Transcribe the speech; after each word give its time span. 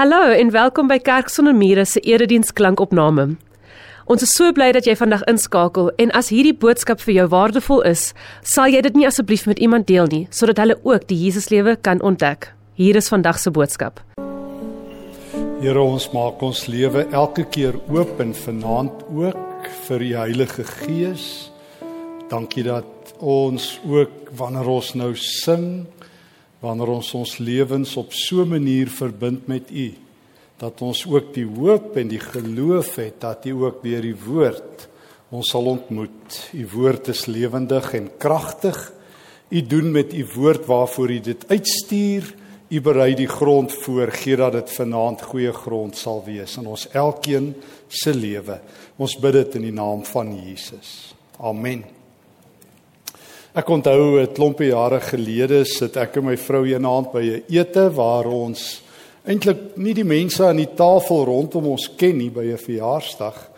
Hallo 0.00 0.30
en 0.32 0.48
welkom 0.50 0.86
by 0.88 0.96
Kerk 1.04 1.28
sonder 1.28 1.52
mure 1.52 1.82
se 1.84 2.00
erediens 2.08 2.54
klankopname. 2.56 3.34
Ons 4.08 4.22
is 4.24 4.30
so 4.32 4.48
bly 4.56 4.70
dat 4.72 4.86
jy 4.88 4.94
vandag 4.96 5.26
inskakel 5.28 5.90
en 6.00 6.12
as 6.16 6.30
hierdie 6.32 6.54
boodskap 6.56 7.02
vir 7.04 7.18
jou 7.18 7.26
waardevol 7.34 7.82
is, 7.90 8.06
sal 8.40 8.72
jy 8.72 8.80
dit 8.86 8.96
nie 8.96 9.04
asseblief 9.04 9.44
met 9.44 9.60
iemand 9.60 9.90
deel 9.92 10.08
nie 10.08 10.22
sodat 10.32 10.62
hulle 10.62 10.78
ook 10.88 11.04
die 11.10 11.18
Jesuslewe 11.26 11.76
kan 11.76 12.00
ontdek. 12.00 12.48
Hier 12.80 12.96
is 12.96 13.12
vandag 13.12 13.42
se 13.44 13.52
boodskap. 13.52 14.00
Here 15.60 15.84
ons 15.84 16.08
maak 16.16 16.40
ons 16.48 16.64
lewe 16.72 17.04
elke 17.12 17.44
keer 17.52 17.76
oop 17.92 18.24
en 18.24 18.32
vanaand 18.32 19.04
ook 19.12 19.70
vir 19.84 20.06
die 20.06 20.14
Heilige 20.16 20.64
Gees. 20.64 21.50
Dankie 22.32 22.64
dat 22.64 23.12
ons 23.20 23.74
ook 23.84 24.32
wanneer 24.40 24.76
ons 24.80 24.94
nou 24.96 25.12
sing 25.12 25.84
wanneer 26.60 26.88
ons 26.88 27.14
ons 27.14 27.38
lewens 27.38 27.96
op 27.96 28.12
so 28.12 28.42
'n 28.44 28.48
manier 28.48 28.88
verbind 28.88 29.46
met 29.46 29.70
U 29.70 29.94
dat 30.58 30.82
ons 30.82 31.06
ook 31.06 31.34
die 31.34 31.46
hoop 31.46 31.96
en 31.96 32.08
die 32.08 32.20
geloof 32.20 32.94
het 32.94 33.20
dat 33.20 33.46
U 33.46 33.52
ook 33.64 33.82
deur 33.82 34.02
die 34.02 34.16
woord 34.26 34.88
ons 35.30 35.50
sal 35.50 35.68
ontmoet. 35.70 36.50
U 36.52 36.66
woord 36.74 37.08
is 37.08 37.26
lewendig 37.26 37.92
en 37.94 38.10
kragtig. 38.18 38.92
U 39.48 39.62
doen 39.62 39.90
met 39.90 40.14
U 40.14 40.26
woord 40.34 40.66
waarvoor 40.66 41.10
U 41.10 41.20
dit 41.20 41.44
uitstuur. 41.48 42.34
U 42.70 42.80
berei 42.80 43.14
die 43.18 43.28
grond 43.28 43.72
voor, 43.82 44.12
gee 44.14 44.36
dat 44.36 44.52
dit 44.52 44.70
vanaand 44.70 45.22
goeie 45.22 45.52
grond 45.52 45.96
sal 45.96 46.22
wees 46.26 46.56
in 46.56 46.66
ons 46.70 46.86
elkeen 46.94 47.54
se 47.88 48.14
lewe. 48.14 48.60
Ons 48.96 49.18
bid 49.18 49.40
dit 49.40 49.58
in 49.58 49.70
die 49.70 49.74
naam 49.74 50.04
van 50.06 50.36
Jesus. 50.38 51.14
Amen. 51.38 51.99
Ek 53.50 53.66
onthou 53.66 54.20
'n 54.22 54.30
klompie 54.30 54.70
jare 54.70 55.00
gelede 55.00 55.64
sit 55.64 55.96
ek 55.96 56.18
en 56.18 56.24
my 56.24 56.36
vrou 56.36 56.64
eendag 56.64 57.10
by 57.12 57.18
'n 57.18 57.42
ete 57.48 57.90
waar 57.90 58.26
ons 58.26 58.80
eintlik 59.26 59.76
nie 59.76 59.92
die 59.92 60.04
mense 60.04 60.44
aan 60.44 60.56
die 60.56 60.70
tafel 60.76 61.24
rondom 61.24 61.66
ons 61.66 61.90
ken 61.96 62.16
nie 62.18 62.30
by 62.30 62.44
'n 62.44 62.56
verjaarsdag. 62.56 63.50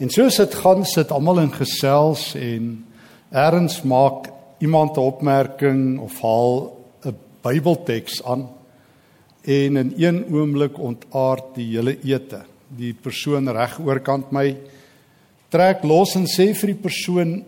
En 0.00 0.10
soos 0.10 0.36
dit 0.36 0.54
gaan, 0.54 0.84
sit 0.84 1.12
almal 1.12 1.38
in 1.38 1.52
gesels 1.52 2.34
en 2.34 2.84
eers 3.32 3.84
maak 3.84 4.32
iemand 4.58 4.96
'n 4.96 5.00
opmerking 5.00 6.00
of 6.00 6.20
haal 6.20 6.76
'n 7.04 7.14
Bybelteks 7.42 8.24
aan 8.24 8.48
en 9.44 9.76
in 9.76 9.94
een 9.96 10.26
oomblik 10.32 10.76
ontaard 10.76 11.54
die 11.54 11.76
hele 11.76 11.96
ete. 12.02 12.42
Die 12.76 12.94
persoon 12.94 13.48
reg 13.48 13.78
oorkant 13.78 14.32
my 14.32 14.56
trek 15.48 15.84
los 15.84 16.16
en 16.16 16.26
sê 16.26 16.52
vir 16.52 16.66
die 16.66 16.82
persoon 16.82 17.44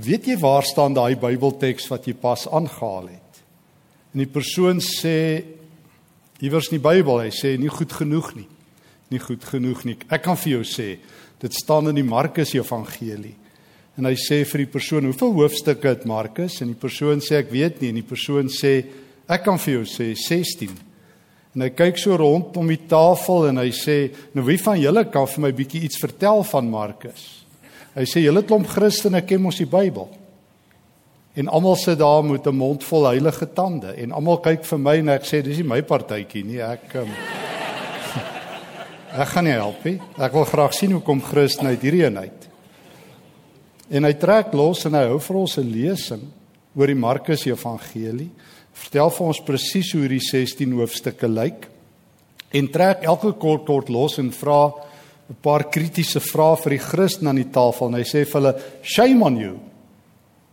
Weet 0.00 0.24
jy 0.30 0.38
waar 0.40 0.64
staan 0.64 0.94
daai 0.96 1.18
Bybelteks 1.20 1.90
wat 1.92 2.06
jy 2.08 2.14
pas 2.16 2.46
aangehaal 2.48 3.10
het? 3.12 3.42
En 4.14 4.22
die 4.22 4.30
persoon 4.30 4.80
sê 4.80 5.44
iewers 6.40 6.70
in 6.70 6.78
die 6.78 6.84
Bybel, 6.84 7.20
hy 7.26 7.32
sê 7.32 7.54
nie 7.60 7.70
goed 7.72 7.92
genoeg 7.92 8.30
nie. 8.38 8.48
Nie 9.12 9.20
goed 9.20 9.44
genoeg 9.44 9.84
nie. 9.84 9.98
Ek 10.08 10.24
kan 10.24 10.38
vir 10.40 10.56
jou 10.56 10.62
sê, 10.64 10.96
dit 11.42 11.58
staan 11.60 11.90
in 11.92 12.00
die 12.00 12.06
Markus 12.06 12.54
Evangelie. 12.56 13.36
En 14.00 14.08
hy 14.08 14.14
sê 14.16 14.40
vir 14.48 14.64
die 14.64 14.72
persoon, 14.72 15.04
"Hoeveel 15.04 15.34
hoofstukke 15.36 15.88
het 15.88 16.06
Markus?" 16.06 16.62
En 16.62 16.68
die 16.68 16.80
persoon 16.80 17.20
sê, 17.20 17.36
"Ek 17.36 17.50
weet 17.50 17.80
nie." 17.80 17.88
En 17.90 17.94
die 17.94 18.02
persoon 18.02 18.48
sê, 18.48 18.86
"Ek 19.28 19.44
kan 19.44 19.58
vir 19.58 19.74
jou 19.74 19.84
sê 19.84 20.16
16." 20.16 20.78
En 21.54 21.60
hy 21.60 21.68
kyk 21.68 21.98
so 21.98 22.16
rondom 22.16 22.66
die 22.66 22.86
tafel 22.88 23.48
en 23.48 23.56
hy 23.58 23.70
sê, 23.70 24.10
"Nou 24.34 24.46
wie 24.46 24.58
van 24.58 24.80
julle 24.80 25.10
kan 25.10 25.26
vir 25.26 25.40
my 25.40 25.52
bietjie 25.52 25.82
iets 25.82 25.98
vertel 25.98 26.42
van 26.44 26.70
Markus?" 26.70 27.41
Hy 27.92 28.06
sê 28.08 28.22
julle 28.24 28.40
klomp 28.48 28.68
Christene 28.72 29.20
ken 29.26 29.42
mos 29.44 29.58
die 29.60 29.68
Bybel. 29.68 30.08
En 31.36 31.48
almal 31.48 31.76
sit 31.80 31.98
daar 31.98 32.24
met 32.24 32.46
'n 32.46 32.56
mond 32.56 32.84
vol 32.84 33.06
heilige 33.06 33.52
tande 33.52 33.94
en 33.96 34.12
almal 34.12 34.40
kyk 34.40 34.64
vir 34.64 34.78
my 34.78 34.96
en 34.98 35.08
ek 35.08 35.24
sê 35.24 35.42
dis 35.42 35.56
nie 35.56 35.68
my 35.68 35.82
partytjie 35.82 36.44
nie. 36.44 36.60
Ek 36.60 36.94
um, 36.94 37.08
Ek 39.22 39.28
gaan 39.28 39.44
nie 39.44 39.52
help 39.52 39.84
nie. 39.84 40.00
Ek 40.18 40.32
wil 40.32 40.44
graag 40.44 40.74
sien 40.74 40.92
hoe 40.92 41.02
kom 41.02 41.20
Christen 41.20 41.66
uit 41.66 41.82
hierdie 41.82 42.04
eenheid. 42.04 42.48
En 43.90 44.04
hy 44.04 44.12
trek 44.12 44.54
los 44.54 44.86
en 44.86 44.94
hy 44.94 45.08
hou 45.08 45.20
vir 45.20 45.36
ons 45.36 45.58
'n 45.58 45.72
lesing 45.72 46.22
oor 46.74 46.86
die 46.86 46.94
Markus 46.94 47.46
Evangelie. 47.46 48.30
Vertel 48.72 49.10
vir 49.10 49.26
ons 49.26 49.40
presies 49.40 49.92
hoe 49.92 50.00
hierdie 50.00 50.20
16 50.20 50.72
hoofstukke 50.72 51.28
lyk. 51.28 51.68
En 52.52 52.68
trek 52.68 53.04
elke 53.04 53.32
kort 53.32 53.66
kort 53.66 53.88
los 53.88 54.18
en 54.18 54.32
vra 54.32 54.72
'n 55.32 55.40
paar 55.40 55.70
kritiese 55.72 56.20
vrae 56.20 56.56
vir 56.60 56.70
die 56.76 56.84
Christen 56.84 57.28
aan 57.28 57.40
die 57.40 57.48
tafel 57.52 57.88
en 57.88 57.94
hy 57.94 58.04
sê 58.04 58.26
vir 58.28 58.40
hulle 58.40 58.54
shame 58.82 59.24
on 59.24 59.36
you 59.40 59.54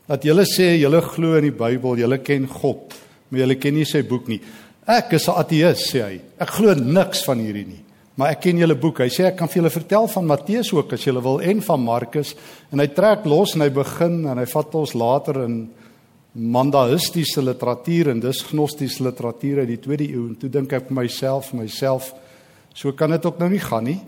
dat 0.08 0.24
julle 0.24 0.46
sê 0.48 0.80
julle 0.80 1.02
glo 1.02 1.36
in 1.38 1.44
die 1.50 1.54
Bybel, 1.54 2.00
julle 2.00 2.18
ken 2.24 2.48
God, 2.48 2.96
maar 3.30 3.44
julle 3.44 3.60
ken 3.62 3.76
nie 3.76 3.86
sy 3.86 4.02
boek 4.02 4.28
nie. 4.32 4.40
Ek 4.88 5.14
is 5.14 5.28
'n 5.28 5.38
ateïs 5.38 5.92
sê 5.92 6.02
hy. 6.02 6.22
Ek 6.40 6.50
glo 6.50 6.74
niks 6.74 7.24
van 7.26 7.38
hierdie 7.38 7.68
nie. 7.68 7.84
Maar 8.16 8.32
ek 8.32 8.42
ken 8.42 8.58
julle 8.58 8.76
boek. 8.76 9.00
Hy 9.00 9.08
sê 9.08 9.28
ek 9.28 9.38
kan 9.38 9.48
vir 9.48 9.62
julle 9.62 9.70
vertel 9.70 10.08
van 10.08 10.26
Matteus 10.26 10.74
ook 10.74 10.94
as 10.94 11.06
julle 11.06 11.22
wil 11.22 11.40
en 11.40 11.62
van 11.62 11.80
Markus 11.80 12.36
en 12.72 12.80
hy 12.80 12.88
trek 12.88 13.26
los 13.26 13.56
en 13.56 13.62
hy 13.62 13.70
begin 13.70 14.26
en 14.28 14.38
hy 14.38 14.46
vat 14.46 14.76
ons 14.76 14.94
later 14.94 15.44
in 15.46 15.70
mandaïstiese 16.36 17.42
literatuur 17.42 18.10
en 18.10 18.20
dis 18.20 18.44
gnostiese 18.44 19.04
literatuur 19.04 19.60
uit 19.60 19.68
die 19.68 19.78
2de 19.78 20.10
eeu 20.10 20.28
en 20.28 20.36
toe 20.36 20.50
dink 20.50 20.74
ek 20.74 20.88
vir 20.88 20.96
myself, 20.96 21.54
myself, 21.54 22.14
so 22.74 22.92
kan 22.92 23.12
dit 23.12 23.26
ook 23.26 23.40
nou 23.40 23.50
nie 23.50 23.60
gaan 23.60 23.84
nie. 23.84 24.00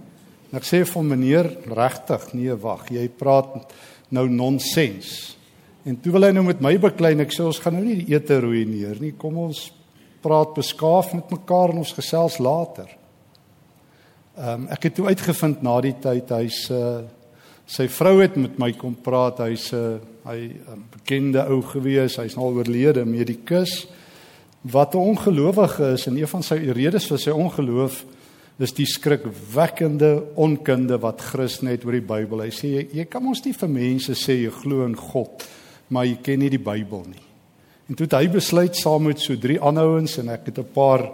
En 0.51 0.59
ek 0.59 0.67
sê 0.67 0.81
vir 0.84 1.03
meneer 1.07 1.47
regtig, 1.72 2.34
nee 2.35 2.56
wag, 2.59 2.89
jy 2.91 3.07
praat 3.07 3.72
nou 4.12 4.28
nonsens. 4.29 5.38
En 5.88 5.95
toe 5.97 6.12
wil 6.13 6.28
hy 6.28 6.31
nou 6.35 6.44
met 6.45 6.59
my 6.62 6.75
beklein, 6.78 7.23
ek 7.23 7.31
sê 7.34 7.45
ons 7.47 7.59
gaan 7.63 7.78
nou 7.78 7.85
nie 7.85 8.01
die 8.03 8.13
ete 8.13 8.41
ruïneer 8.44 9.00
nie. 9.01 9.13
Kom 9.17 9.40
ons 9.47 9.69
praat 10.22 10.51
beskaaf 10.53 11.16
met 11.17 11.31
mekaar 11.34 11.73
en 11.73 11.81
ons 11.81 11.95
gesels 11.97 12.38
later. 12.44 12.91
Ehm 14.38 14.67
um, 14.67 14.67
ek 14.72 14.88
het 14.88 14.95
toe 15.00 15.07
uitgevind 15.09 15.63
na 15.66 15.79
die 15.84 15.95
tyd 16.03 16.29
hy's 16.35 16.67
uh 16.72 17.01
sy 17.72 17.85
vrou 17.88 18.17
het 18.19 18.35
met 18.35 18.57
my 18.59 18.73
kom 18.75 18.97
praat. 19.00 19.40
Hy's 19.40 19.72
'n 19.72 19.78
uh, 19.78 20.00
hy 20.28 20.40
'n 20.51 20.73
um, 20.73 20.84
bekende 20.91 21.47
ou 21.47 21.61
gewees. 21.61 22.17
Hy's 22.17 22.35
nou 22.35 22.51
oorlede, 22.53 23.06
medikus 23.06 23.88
wat 24.61 24.94
'n 24.94 24.97
ongelowige 24.97 25.94
is 25.94 26.07
en 26.07 26.17
een 26.17 26.28
van 26.28 26.44
sy 26.44 26.56
redes 26.56 27.07
vir 27.07 27.17
sy 27.17 27.31
ongeloof 27.31 28.06
dis 28.61 28.75
die 28.77 28.85
skrikwekkende 28.85 30.11
onkunde 30.39 30.99
wat 31.01 31.23
Christen 31.31 31.72
het 31.72 31.85
oor 31.88 31.97
die 31.97 32.05
Bybel. 32.05 32.44
Hy 32.45 32.53
sê 32.53 32.69
jy, 32.75 32.83
jy 32.99 33.05
kan 33.09 33.25
ons 33.25 33.41
nie 33.45 33.55
vir 33.57 33.72
mense 33.73 34.16
sê 34.17 34.38
jy 34.44 34.51
glo 34.53 34.85
in 34.85 34.94
God, 34.99 35.47
maar 35.89 36.05
jy 36.05 36.19
ken 36.22 36.44
nie 36.44 36.51
die 36.53 36.61
Bybel 36.61 37.07
nie. 37.09 37.23
En 37.89 37.97
toe 37.97 38.05
het 38.05 38.19
hy 38.19 38.29
besluit 38.31 38.77
saam 38.77 39.09
met 39.09 39.19
so 39.19 39.35
drie 39.41 39.57
ander 39.59 39.89
ouens 39.89 40.13
en 40.22 40.29
ek 40.29 40.51
het 40.51 40.59
'n 40.59 40.73
paar 40.73 41.09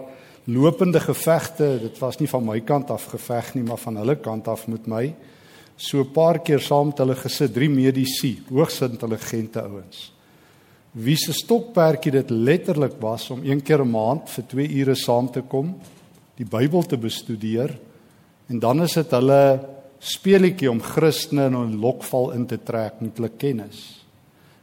lopende 0.46 1.00
gevegte, 1.00 1.80
dit 1.80 1.98
was 1.98 2.20
nie 2.20 2.28
van 2.28 2.44
my 2.44 2.60
kant 2.60 2.90
af 2.90 3.06
geveg 3.06 3.54
nie, 3.54 3.64
maar 3.64 3.78
van 3.78 3.96
hulle 3.96 4.16
kant 4.16 4.48
af 4.48 4.68
met 4.68 4.86
my. 4.86 5.14
So 5.76 6.00
'n 6.00 6.12
paar 6.12 6.38
keer 6.38 6.60
saam 6.60 6.86
met 6.86 6.98
hulle 6.98 7.14
gesit, 7.14 7.54
drie 7.54 7.68
medisy, 7.68 8.38
hoogs 8.50 8.80
intelligente 8.80 9.62
ouens. 9.62 10.12
Wie 10.92 11.16
se 11.16 11.32
stokperdjie 11.32 12.12
dit 12.12 12.30
letterlik 12.30 13.00
was 13.00 13.30
om 13.30 13.40
een 13.42 13.62
keer 13.62 13.80
'n 13.80 13.90
maand 13.90 14.28
vir 14.28 14.44
2 14.46 14.68
ure 14.68 14.94
saam 14.94 15.30
te 15.30 15.40
kom 15.40 15.76
die 16.38 16.46
Bybel 16.46 16.86
te 16.86 16.98
bestudeer 17.00 17.74
en 18.48 18.60
dan 18.62 18.82
is 18.84 18.94
dit 18.96 19.10
hulle 19.16 19.42
speletjie 19.98 20.70
om 20.70 20.80
Christene 20.80 21.48
in 21.50 21.56
'n 21.56 21.80
lokval 21.80 22.30
in 22.32 22.46
te 22.46 22.58
trek 22.62 23.00
met 23.00 23.16
hulle 23.16 23.34
kennis. 23.36 24.04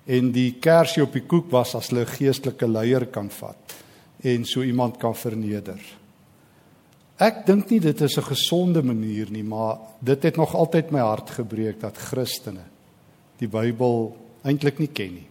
En 0.05 0.31
die 0.31 0.55
kersie 0.59 1.03
op 1.03 1.13
die 1.13 1.25
koek 1.25 1.51
was 1.51 1.75
as 1.75 1.89
hulle 1.89 2.05
geestelike 2.05 2.67
leier 2.67 3.05
kan 3.05 3.29
vat 3.29 3.75
en 4.23 4.45
so 4.45 4.61
iemand 4.63 4.97
kan 4.97 5.15
verneder. 5.15 5.79
Ek 7.17 7.45
dink 7.45 7.69
nie 7.69 7.79
dit 7.79 8.01
is 8.01 8.17
'n 8.17 8.23
gesonde 8.23 8.83
manier 8.83 9.31
nie, 9.31 9.43
maar 9.43 9.77
dit 10.01 10.23
het 10.23 10.37
nog 10.37 10.55
altyd 10.55 10.91
my 10.91 10.99
hart 10.99 11.29
gebreek 11.29 11.79
dat 11.79 11.97
Christene 11.97 12.65
die 13.37 13.47
Bybel 13.47 14.15
eintlik 14.43 14.79
nie 14.79 14.91
ken 14.93 15.13
nie. 15.13 15.27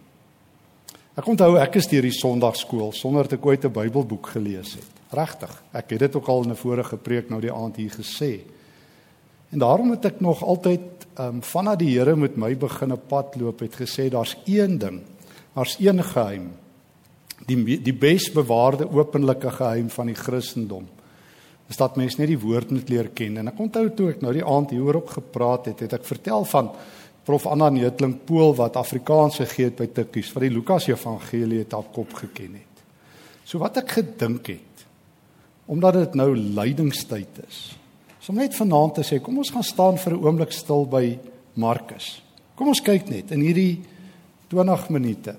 Ek 1.16 1.27
onthou 1.27 1.56
ek 1.59 1.77
is 1.77 1.87
deur 1.87 2.03
die 2.03 2.10
Sondagskool 2.10 2.93
sonder 2.93 3.22
dat 3.22 3.38
ek 3.38 3.47
ooit 3.47 3.65
'n 3.65 3.72
Bybelboek 3.72 4.27
gelees 4.27 4.75
het. 4.75 5.03
Regtig. 5.14 5.52
Ek 5.72 5.94
het 5.94 6.04
dit 6.06 6.16
ook 6.16 6.28
al 6.28 6.42
in 6.44 6.50
'n 6.50 6.56
vorige 6.56 6.97
preek 6.97 7.28
nou 7.30 7.41
die 7.41 7.52
aand 7.52 7.76
hier 7.76 7.91
gesê. 7.91 8.41
En 9.50 9.59
daarom 9.59 9.91
het 9.91 10.04
ek 10.04 10.21
nog 10.21 10.42
altyd 10.42 10.80
ehm 11.15 11.34
um, 11.34 11.42
vanaf 11.42 11.77
die 11.77 11.98
Here 11.98 12.16
met 12.16 12.36
my 12.36 12.56
begin 12.56 12.92
'n 12.92 13.06
pad 13.09 13.36
loop 13.36 13.60
het 13.60 13.74
gesê 13.74 14.09
daar's 14.10 14.36
een 14.44 14.78
ding. 14.78 15.00
Daar's 15.54 15.77
een 15.78 16.04
geheim. 16.04 16.50
Die 17.47 17.83
die 17.83 17.94
besbewaarde 17.94 18.91
openlike 18.91 19.50
geheim 19.50 19.91
van 19.91 20.06
die 20.06 20.15
Christendom. 20.15 20.89
Is 21.68 21.77
dat 21.77 21.97
mense 21.97 22.21
net 22.21 22.28
die 22.28 22.39
woord 22.39 22.71
moet 22.71 22.89
leer 22.89 23.09
ken. 23.09 23.36
En 23.36 23.48
ek 23.48 23.59
onthou 23.59 23.94
toe 23.94 24.10
ek 24.10 24.21
nou 24.21 24.33
die 24.33 24.44
aand 24.44 24.71
hieroor 24.71 25.09
gepraat 25.09 25.66
het, 25.66 25.80
het 25.80 25.92
ek 25.92 26.04
vertel 26.04 26.44
van 26.44 26.71
Prof 27.24 27.47
Anna 27.47 27.71
Neutling 27.72 28.18
Pool 28.24 28.53
wat 28.54 28.77
Afrikaans 28.77 29.39
gegee 29.41 29.71
het 29.71 29.77
by 29.77 29.86
Tikkies, 29.86 30.33
wat 30.33 30.44
die 30.44 30.53
Lukas 30.53 30.89
Evangelie 30.89 31.62
het 31.62 31.72
op 31.72 31.92
kop 31.92 32.12
geken 32.12 32.59
het. 32.59 32.83
So 33.44 33.59
wat 33.59 33.77
ek 33.80 33.97
gedink 33.97 34.47
het 34.53 34.73
omdat 35.66 35.95
dit 35.95 36.15
nou 36.15 36.34
lydingstyd 36.37 37.41
is. 37.49 37.77
So 38.21 38.33
om 38.33 38.39
net 38.39 38.57
vanaand 38.57 38.95
te 38.95 39.05
sê, 39.05 39.21
kom 39.21 39.39
ons 39.39 39.51
gaan 39.53 39.65
staan 39.65 39.99
vir 39.99 40.13
'n 40.13 40.25
oomblik 40.25 40.53
stil 40.53 40.87
by 40.87 41.19
Markus. 41.55 42.22
Kom 42.57 42.69
ons 42.69 42.81
kyk 42.81 43.09
net 43.09 43.31
in 43.31 43.41
hierdie 43.41 43.83
20 44.49 44.91
minute 44.91 45.37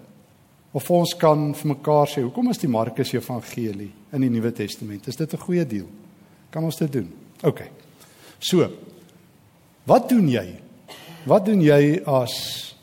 of 0.73 0.91
ons 0.91 1.13
kan 1.13 1.53
vir 1.53 1.67
mekaar 1.67 2.07
sê, 2.07 2.21
hoekom 2.21 2.49
is 2.49 2.57
die 2.57 2.67
Markus 2.67 3.13
Evangelie 3.13 3.91
in 4.11 4.21
die 4.21 4.29
Nuwe 4.29 4.51
Testament? 4.51 5.07
Is 5.07 5.15
dit 5.15 5.33
'n 5.33 5.37
goeie 5.37 5.65
deel? 5.65 5.87
Kan 6.49 6.63
ons 6.63 6.77
dit 6.77 6.91
doen? 6.91 7.13
OK. 7.43 7.61
So. 8.39 8.69
Wat 9.85 10.09
doen 10.09 10.27
jy? 10.27 10.59
Wat 11.25 11.45
doen 11.45 11.61
jy 11.61 12.01
as 12.05 12.75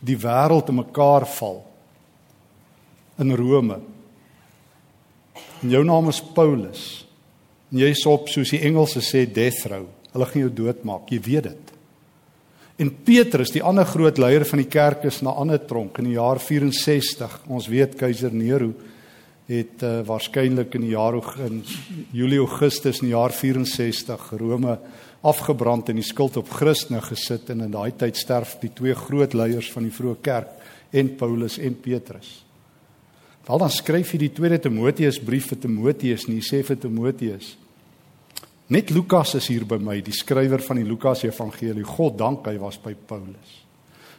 die 0.00 0.16
wêreld 0.16 0.68
in 0.68 0.74
mekaar 0.74 1.26
val? 1.26 1.64
In 3.18 3.34
Rome. 3.36 3.80
En 5.66 5.72
jou 5.74 5.82
naam 5.82 6.12
is 6.12 6.20
Paulus. 6.22 6.82
En 7.72 7.80
jy's 7.82 8.04
op 8.06 8.28
soos 8.30 8.52
die 8.54 8.60
Engelse 8.68 9.00
sê 9.02 9.24
death 9.26 9.64
row. 9.66 9.88
Hulle 10.12 10.28
gaan 10.30 10.44
jou 10.44 10.52
doodmaak. 10.60 11.08
Jy 11.10 11.18
weet 11.24 11.48
dit. 11.48 11.72
En 12.84 12.92
Petrus, 13.08 13.50
die 13.50 13.64
ander 13.66 13.88
groot 13.88 14.20
leier 14.22 14.44
van 14.46 14.62
die 14.62 14.68
kerk 14.70 15.08
is 15.10 15.18
na 15.26 15.34
ander 15.34 15.58
tronk 15.58 15.98
in 15.98 16.12
die 16.12 16.14
jaar 16.20 16.38
64. 16.38 17.34
Ons 17.50 17.66
weet 17.72 17.98
keiser 17.98 18.30
Nero 18.30 18.70
het 19.50 19.82
uh, 19.82 20.04
waarskynlik 20.06 20.78
in 20.78 20.86
die 20.86 20.94
jaar 20.94 21.18
in 21.42 21.60
Julie 22.14 22.40
Augustus 22.44 23.02
in 23.02 23.10
die 23.10 23.16
jaar 23.16 23.34
64 23.34 24.30
Rome 24.38 24.78
afgebrand 25.26 25.90
en 25.90 25.98
die 25.98 26.06
skuld 26.06 26.38
op 26.38 26.50
Christene 26.60 27.02
gesit 27.02 27.50
en 27.50 27.66
in 27.66 27.74
daai 27.74 27.90
tyd 27.98 28.18
sterf 28.18 28.54
die 28.62 28.70
twee 28.74 28.94
groot 28.94 29.34
leiers 29.34 29.74
van 29.74 29.86
die 29.86 29.94
vroeë 29.94 30.22
kerk 30.22 30.66
en 30.94 31.14
Paulus 31.18 31.58
en 31.58 31.78
Petrus. 31.82 32.45
Wel 33.46 33.62
dan 33.62 33.70
skryf 33.70 34.10
hy 34.14 34.18
die 34.24 34.32
tweede 34.34 34.58
Timoteus 34.58 35.20
brief 35.22 35.52
vir 35.52 35.60
Timoteus 35.62 36.26
en 36.26 36.34
hy 36.34 36.42
sê 36.42 36.64
vir 36.66 36.80
Timoteus 36.82 37.54
Net 38.66 38.90
Lukas 38.90 39.36
is 39.38 39.46
hier 39.46 39.62
by 39.62 39.76
my, 39.78 40.00
die 40.02 40.14
skrywer 40.14 40.58
van 40.58 40.80
die 40.80 40.86
Lukas 40.86 41.22
Evangelie. 41.22 41.84
God 41.86 42.16
dank 42.18 42.48
hy 42.50 42.56
was 42.58 42.80
by 42.82 42.96
Paulus. 42.98 43.52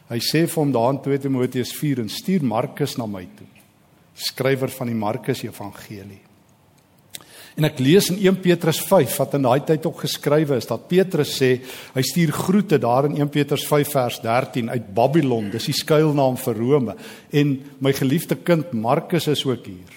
Hy 0.08 0.16
sê 0.24 0.46
vir 0.46 0.56
hom 0.56 0.72
daar 0.72 0.94
in 0.94 1.02
2 1.04 1.20
Timoteus 1.26 1.74
4 1.76 2.00
en 2.00 2.08
stuur 2.08 2.46
Markus 2.48 2.96
na 2.96 3.04
my 3.04 3.26
toe. 3.36 3.48
Skrywer 4.16 4.72
van 4.72 4.88
die 4.88 4.96
Markus 4.96 5.44
Evangelie. 5.44 6.22
En 7.58 7.66
ek 7.66 7.80
lees 7.82 8.06
in 8.12 8.20
1 8.22 8.36
Petrus 8.38 8.78
5 8.86 9.16
wat 9.18 9.32
in 9.34 9.42
daai 9.42 9.64
tyd 9.66 9.86
ook 9.88 10.04
geskrywe 10.04 10.60
is 10.60 10.68
dat 10.70 10.84
Petrus 10.86 11.32
sê 11.40 11.56
hy 11.90 12.02
stuur 12.06 12.30
groete 12.36 12.76
daar 12.78 13.08
in 13.08 13.16
1 13.18 13.32
Petrus 13.34 13.64
5 13.66 13.94
vers 13.96 14.18
13 14.22 14.68
uit 14.70 14.84
Babylon, 14.94 15.48
dis 15.50 15.66
die 15.66 15.74
skuilnaam 15.74 16.38
vir 16.38 16.60
Rome 16.60 16.94
en 17.34 17.56
my 17.82 17.90
geliefde 17.98 18.38
kind 18.46 18.70
Markus 18.78 19.26
is 19.32 19.42
ook 19.48 19.66
hier. 19.66 19.96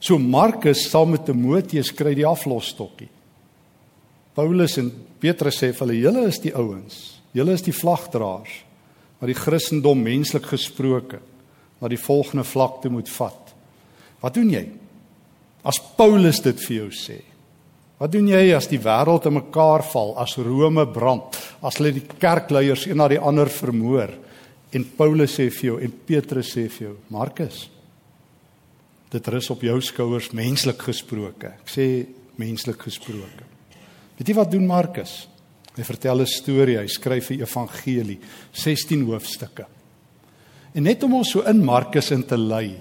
So 0.00 0.16
Markus 0.18 0.86
saam 0.88 1.12
met 1.12 1.26
Timoteus 1.28 1.90
kry 1.92 2.14
die 2.16 2.24
aflosstokkie. 2.28 3.10
Paulus 4.34 4.78
en 4.80 4.88
Petrus 5.20 5.60
sê 5.60 5.74
vir 5.74 5.84
hulle: 5.84 5.98
"Julle 6.00 6.22
is 6.28 6.40
die 6.40 6.54
ouens. 6.56 7.20
Julle 7.36 7.52
is 7.52 7.62
die 7.62 7.76
vlagdraers 7.76 8.62
wat 9.20 9.28
die 9.28 9.36
Christendom 9.36 10.00
menslik 10.02 10.48
gesproke 10.48 11.20
na 11.80 11.88
die 11.88 12.00
volgende 12.00 12.44
vlak 12.44 12.80
toe 12.80 12.90
moet 12.90 13.12
vat." 13.12 13.54
Wat 14.20 14.34
doen 14.34 14.50
jy? 14.50 14.64
As 15.64 15.80
Paulus 15.96 16.42
dit 16.44 16.58
vir 16.68 16.76
jou 16.76 16.90
sê. 16.92 17.20
Wat 17.98 18.12
doen 18.12 18.26
jy 18.28 18.50
as 18.52 18.66
die 18.68 18.80
wêreld 18.82 19.26
in 19.30 19.38
mekaar 19.38 19.84
val, 19.92 20.12
as 20.20 20.36
Rome 20.36 20.84
brand, 20.92 21.38
as 21.64 21.78
hulle 21.78 21.94
die 21.94 22.04
kerkleiers 22.04 22.86
een 22.86 22.98
na 23.00 23.08
die 23.08 23.20
ander 23.20 23.48
vermoor 23.48 24.12
en 24.74 24.84
Paulus 24.98 25.36
sê 25.38 25.46
vir 25.54 25.68
jou 25.68 25.76
en 25.82 25.92
Petrus 26.06 26.50
sê 26.56 26.66
vir 26.68 26.88
jou: 26.88 26.96
"Markus, 27.08 27.68
dit 29.10 29.28
rus 29.28 29.50
op 29.50 29.62
jou 29.62 29.80
skouers 29.80 30.32
menslik 30.32 30.82
gesproke." 30.82 31.54
Ek 31.62 31.70
sê 31.70 32.06
menslik 32.36 32.82
gesproke. 32.82 33.46
Weet 34.18 34.28
jy 34.28 34.34
wat 34.34 34.50
doen 34.50 34.66
Markus? 34.66 35.28
Hy 35.76 35.82
vertel 35.82 36.20
'n 36.20 36.26
storie, 36.26 36.78
hy 36.78 36.86
skryf 36.86 37.30
'n 37.30 37.40
evangelie, 37.40 38.18
16 38.52 39.04
hoofstukke. 39.04 39.66
En 40.74 40.82
net 40.82 41.02
om 41.02 41.14
ons 41.14 41.30
so 41.30 41.40
in 41.42 41.64
Markus 41.64 42.10
in 42.10 42.24
te 42.24 42.36
lei. 42.36 42.76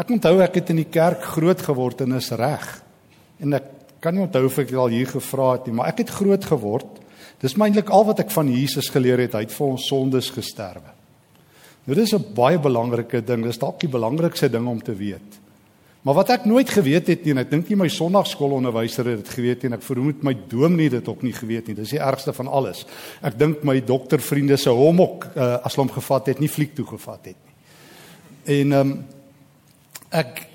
Ek 0.00 0.08
onthou 0.14 0.38
ek 0.40 0.54
het 0.60 0.70
in 0.72 0.80
die 0.80 0.88
kerk 0.88 1.26
groot 1.34 1.60
geword 1.60 2.00
en 2.06 2.16
is 2.16 2.30
reg. 2.38 2.64
En 3.42 3.58
ek 3.58 3.66
kan 4.00 4.16
nie 4.16 4.24
onthou 4.24 4.46
of 4.48 4.56
ek 4.62 4.72
al 4.72 4.94
hier 4.94 5.10
gevra 5.10 5.52
het 5.58 5.68
nie, 5.68 5.76
maar 5.76 5.90
ek 5.92 6.06
het 6.06 6.14
groot 6.20 6.46
geword. 6.48 7.02
Dis 7.40 7.56
eintlik 7.56 7.92
al 7.92 8.06
wat 8.08 8.22
ek 8.24 8.32
van 8.32 8.48
Jesus 8.52 8.88
geleer 8.92 9.20
het, 9.20 9.36
hy 9.36 9.44
het 9.44 9.52
vir 9.52 9.66
ons 9.66 9.88
sondes 9.88 10.30
gesterwe. 10.32 10.96
Nou 11.86 11.96
dis 11.96 12.12
'n 12.14 12.34
baie 12.34 12.58
belangrike 12.58 13.24
ding, 13.24 13.44
dis 13.44 13.58
dalk 13.58 13.80
die 13.80 13.88
belangrikste 13.88 14.48
ding 14.48 14.66
om 14.68 14.80
te 14.80 14.94
weet. 14.94 15.40
Maar 16.02 16.14
wat 16.14 16.30
ek 16.30 16.44
nooit 16.44 16.68
geweet 16.68 17.06
het 17.08 17.24
nie, 17.24 17.32
en 17.32 17.38
ek 17.38 17.50
dink 17.50 17.68
nie 17.68 17.76
my 17.76 17.88
sonnaarskoolonderwyser 17.88 19.04
het 19.04 19.24
dit 19.24 19.28
geweet 19.28 19.62
nie 19.62 19.70
en 19.70 19.78
ek 19.78 19.82
vermoed 19.82 20.22
my 20.22 20.36
dominee 20.48 20.88
het 20.88 21.04
dit 21.04 21.08
ook 21.08 21.22
nie 21.22 21.32
geweet 21.32 21.66
nie. 21.66 21.74
Dis 21.74 21.90
die 21.90 22.00
ergste 22.00 22.32
van 22.32 22.48
alles. 22.48 22.86
Ek 23.22 23.38
dink 23.38 23.64
my 23.64 23.80
doktervriende 23.80 24.56
se 24.56 24.70
hom 24.70 25.00
ook 25.00 25.26
uh, 25.36 25.58
as 25.64 25.74
hulle 25.74 25.86
hom 25.86 25.94
gevat 25.94 26.26
het, 26.26 26.40
nie 26.40 26.48
fliek 26.48 26.74
toe 26.74 26.86
gevat 26.86 27.24
het 27.24 27.36
nie. 27.36 27.54
En 28.60 28.72
ehm 28.72 28.90
um, 28.90 29.04
ek 30.10 30.46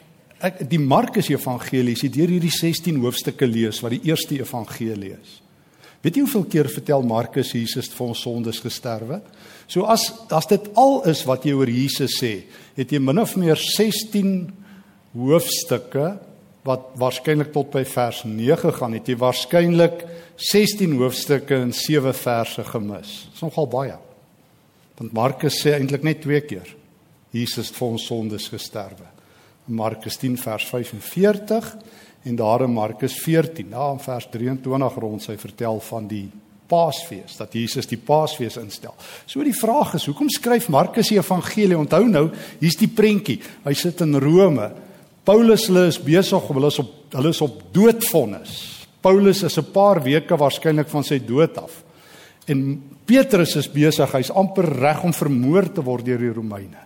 ek 0.46 0.62
die 0.69 0.81
Markus 0.81 1.30
Evangelie, 1.31 1.96
as 1.96 2.04
jy 2.04 2.12
deur 2.13 2.34
hierdie 2.36 2.54
16 2.54 3.00
hoofstukke 3.02 3.48
lees 3.48 3.80
wat 3.84 3.96
die 3.96 4.12
eerste 4.12 4.38
evangelie 4.38 5.16
is. 5.16 5.40
Weet 6.04 6.19
jy 6.19 6.25
hoeveel 6.25 6.46
keer 6.52 6.69
vertel 6.69 7.06
Markus 7.07 7.56
Jesus 7.56 7.90
vir 7.96 8.06
ons 8.06 8.22
sondes 8.22 8.60
gesterwe? 8.62 9.22
So 9.66 9.88
as 9.90 10.12
as 10.36 10.46
dit 10.52 10.68
al 10.78 11.00
is 11.10 11.24
wat 11.25 11.48
jy 11.48 11.56
oor 11.57 11.72
Jesus 11.72 12.19
sê, 12.19 12.46
het 12.78 12.94
jy 12.94 13.02
min 13.02 13.24
of 13.24 13.34
meer 13.42 13.57
16 13.57 14.36
hoofstukke 15.16 16.12
wat 16.66 16.94
waarskynlik 17.00 17.50
tot 17.54 17.72
by 17.74 17.81
vers 17.88 18.24
9 18.28 18.75
gaan 18.78 18.98
het 18.98 19.10
jy 19.10 19.18
waarskynlik 19.22 20.06
16 20.51 20.94
hoofstukke 21.00 21.58
in 21.63 21.74
7 21.74 22.13
verse 22.13 22.69
gemis. 22.69 23.18
Dis 23.31 23.46
nogal 23.46 23.69
baie. 23.72 23.98
Want 25.00 25.16
Markus 25.16 25.58
sê 25.63 25.74
eintlik 25.80 26.06
net 26.06 26.22
twee 26.25 26.44
keer 26.46 26.69
Jesus 27.34 27.72
het 27.72 27.78
vir 27.80 27.94
ons 27.96 28.06
sondes 28.08 28.46
gesterwe. 28.51 29.15
Markus 29.66 30.18
10 30.18 30.38
vers 30.38 30.66
45 30.70 31.78
en 32.24 32.36
daar 32.36 32.62
in 32.62 32.74
Markus 32.74 33.14
14, 33.22 33.70
daar 33.70 33.94
in 33.94 34.00
vers 34.00 34.28
23 34.32 34.96
rond 35.02 35.24
sy 35.24 35.38
vertel 35.38 35.80
van 35.80 36.08
die 36.08 36.30
Paasfees 36.68 37.38
dat 37.38 37.54
Jesus 37.54 37.86
die 37.86 37.98
Paasfees 38.02 38.58
instel. 38.58 38.96
So 39.26 39.44
die 39.46 39.54
vraag 39.54 39.94
is, 39.94 40.08
hoekom 40.10 40.30
skryf 40.30 40.70
Markus 40.74 41.12
die 41.12 41.20
evangelie? 41.20 41.78
Onthou 41.78 42.08
nou, 42.10 42.32
hier's 42.60 42.78
die 42.80 42.90
prentjie. 42.90 43.38
Hy 43.66 43.74
sit 43.78 44.02
in 44.02 44.18
Rome 44.18 44.72
Paulus 45.26 45.66
hulle 45.70 45.88
is 45.90 45.98
besig 45.98 46.50
hulle 46.54 46.70
is 46.70 46.80
op 46.82 46.92
hulle 47.16 47.32
is 47.34 47.42
op 47.42 47.62
doodvonnis. 47.74 48.54
Paulus 49.02 49.44
is 49.44 49.58
'n 49.58 49.72
paar 49.72 50.02
weke 50.04 50.38
waarskynlik 50.38 50.90
van 50.90 51.04
sy 51.04 51.20
dood 51.20 51.58
af. 51.58 51.84
En 52.48 52.82
Petrus 53.06 53.56
is 53.56 53.68
besig, 53.68 54.12
hy's 54.12 54.30
amper 54.30 54.66
reg 54.66 55.04
om 55.04 55.14
vermoor 55.14 55.74
te 55.74 55.82
word 55.82 56.06
deur 56.06 56.18
die 56.18 56.34
Romeine. 56.34 56.78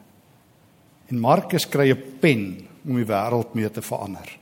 En 1.10 1.20
Markus 1.20 1.66
kry 1.66 1.92
'n 1.92 2.04
pen 2.20 2.69
om 2.86 2.96
die 2.96 3.08
wêreld 3.08 3.54
mee 3.54 3.70
te 3.72 3.82
verander. 3.82 4.38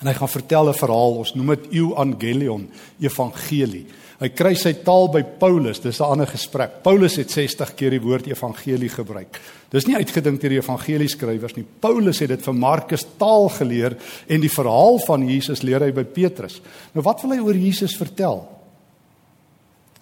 En 0.00 0.08
hy 0.08 0.14
gaan 0.16 0.32
vertel 0.32 0.68
'n 0.68 0.74
verhaal, 0.74 1.16
ons 1.18 1.34
noem 1.34 1.46
dit 1.46 1.72
Evangelion, 1.72 2.70
evangelie. 3.00 3.86
Hy 4.20 4.28
kry 4.36 4.54
sy 4.54 4.74
taal 4.84 5.08
by 5.08 5.22
Paulus, 5.22 5.80
dis 5.80 6.00
'n 6.00 6.04
ander 6.04 6.26
gesprek. 6.26 6.82
Paulus 6.82 7.16
het 7.16 7.30
60 7.30 7.74
keer 7.74 7.90
die 7.90 8.00
woord 8.00 8.26
evangelie 8.26 8.88
gebruik. 8.88 9.40
Dis 9.70 9.86
nie 9.86 9.96
uitgedink 9.96 10.40
deur 10.40 10.50
die 10.50 10.58
evangelieskrywers 10.58 11.56
nie. 11.56 11.64
Paulus 11.80 12.18
het 12.18 12.28
dit 12.28 12.42
vir 12.42 12.54
Markus 12.54 13.06
taal 13.18 13.48
geleer 13.48 13.96
en 14.28 14.40
die 14.40 14.50
verhaal 14.50 14.98
van 14.98 15.28
Jesus 15.28 15.62
leer 15.62 15.80
hy 15.80 15.92
by 15.92 16.04
Petrus. 16.04 16.60
Nou 16.92 17.02
wat 17.02 17.22
wil 17.22 17.30
hy 17.30 17.38
oor 17.38 17.54
Jesus 17.54 17.96
vertel? 17.96 18.48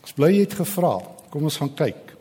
Ek 0.02 0.14
bly 0.16 0.32
jy 0.32 0.40
het 0.40 0.54
gevra. 0.54 0.98
Kom 1.30 1.44
ons 1.44 1.56
gaan 1.56 1.74
kyk. 1.74 2.16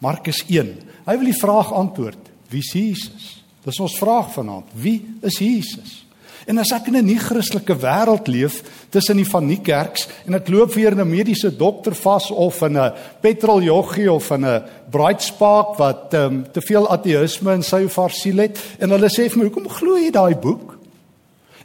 Markus 0.00 0.42
1. 0.48 0.74
Hy 1.06 1.16
wil 1.16 1.26
die 1.26 1.40
vraag 1.40 1.72
antwoord. 1.72 2.18
Wie 2.50 2.58
is 2.58 2.72
Jesus? 2.72 3.45
Dis 3.66 3.80
ons 3.82 3.98
vraag 3.98 4.30
vanaand. 4.36 4.74
Wie 4.78 5.00
is 5.26 5.40
Jesus? 5.42 6.02
En 6.46 6.58
as 6.62 6.70
ek 6.70 6.86
in 6.86 6.96
'n 6.96 7.04
nie-Christelike 7.04 7.74
wêreld 7.74 8.28
leef 8.28 8.62
tussen 8.90 9.16
die 9.16 9.26
van 9.26 9.46
nie 9.46 9.60
kerks 9.60 10.06
en 10.26 10.34
ek 10.34 10.48
loop 10.48 10.74
weer 10.74 10.94
'n 10.94 11.08
mediese 11.08 11.50
dokter 11.56 11.94
vas 11.94 12.30
of 12.30 12.62
in 12.62 12.78
'n 12.78 12.92
petroljoggie 13.20 14.12
of 14.12 14.30
in 14.30 14.44
'n 14.46 14.62
braaitspaak 14.90 15.76
wat 15.78 16.14
um, 16.14 16.46
te 16.52 16.60
veel 16.60 16.88
ateïsme 16.88 17.52
in 17.54 17.62
sy 17.62 17.82
of 17.84 17.96
haar 17.96 18.10
siel 18.10 18.36
het 18.36 18.58
en 18.78 18.90
hulle 18.90 19.08
sê 19.08 19.28
vir 19.28 19.38
my, 19.38 19.44
"Hoekom 19.44 19.68
glo 19.68 19.96
jy 19.96 20.10
daai 20.10 20.36
boek?" 20.36 20.78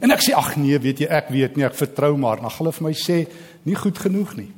En 0.00 0.10
ek 0.10 0.20
sê, 0.20 0.34
"Ag 0.34 0.56
nee, 0.56 0.78
weet 0.78 0.98
jy, 0.98 1.06
ek 1.06 1.28
weet 1.28 1.56
nie, 1.56 1.64
ek 1.64 1.74
vertrou 1.74 2.16
maar." 2.16 2.40
Dan 2.40 2.50
hulle 2.58 2.72
vir 2.72 2.82
my 2.82 2.92
sê, 2.92 3.28
"Nie 3.64 3.76
goed 3.76 3.98
genoeg 3.98 4.36
nie." 4.36 4.50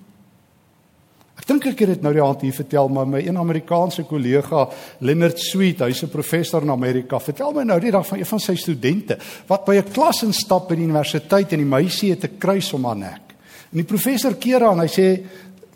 Ek 1.44 1.50
dink 1.50 1.66
ek 1.68 1.80
het 1.82 1.90
dit 1.90 2.04
nou 2.06 2.10
die 2.16 2.22
aand 2.24 2.40
hier 2.40 2.54
vertel, 2.56 2.86
maar 2.88 3.04
my 3.04 3.18
een 3.20 3.36
Amerikaanse 3.36 4.06
kollega, 4.08 4.62
Leonard 5.04 5.36
Sweet, 5.44 5.82
hy's 5.84 6.00
'n 6.02 6.08
professor 6.08 6.62
in 6.62 6.70
Amerika, 6.70 7.18
vertel 7.20 7.52
my 7.52 7.64
nou 7.64 7.78
die 7.78 7.90
dag 7.90 8.06
van 8.06 8.18
een 8.18 8.24
van 8.24 8.40
sy 8.40 8.54
studente 8.56 9.18
wat 9.46 9.66
by 9.66 9.76
'n 9.76 9.92
klas 9.92 10.22
instap 10.22 10.68
by 10.68 10.74
die 10.74 10.86
universiteit 10.86 11.52
en 11.52 11.58
die 11.58 11.68
meisie 11.68 12.10
het 12.12 12.24
'n 12.24 12.38
kruis 12.38 12.72
om 12.72 12.84
haar 12.86 12.96
nek. 12.96 13.36
En 13.72 13.76
die 13.76 13.84
professor 13.84 14.34
keer 14.36 14.64
aan, 14.64 14.80
hy 14.80 14.86
sê, 14.86 15.26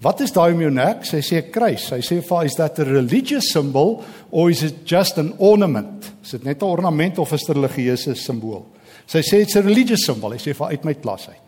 "Wat 0.00 0.20
is 0.20 0.32
daai 0.32 0.54
om 0.54 0.60
jou 0.60 0.70
nek?" 0.70 1.04
Sy 1.04 1.20
sê, 1.20 1.36
"'n 1.36 1.50
Kruis." 1.50 1.90
Hy 1.90 2.00
sê, 2.00 2.22
"For 2.22 2.44
is 2.44 2.54
that 2.54 2.78
a 2.78 2.84
religious 2.84 3.52
symbol 3.52 4.02
or 4.30 4.48
is 4.48 4.62
it 4.62 4.86
just 4.86 5.18
an 5.18 5.34
ornament?" 5.36 6.12
Is 6.24 6.30
dit 6.30 6.44
net 6.44 6.62
'n 6.62 6.64
ornament 6.64 7.18
of 7.18 7.32
is 7.32 7.44
dit 7.44 7.54
'n 7.54 7.60
religieuse 7.60 8.14
simbool? 8.14 8.66
Sy 9.06 9.20
sê, 9.20 9.40
"It's 9.40 9.56
a 9.56 9.60
religious 9.60 10.06
symbol." 10.06 10.30
Hy 10.30 10.38
sê, 10.38 10.54
"Vir 10.54 10.66
uit 10.66 10.84
my 10.84 10.94
klas 10.94 11.28
uit." 11.28 11.47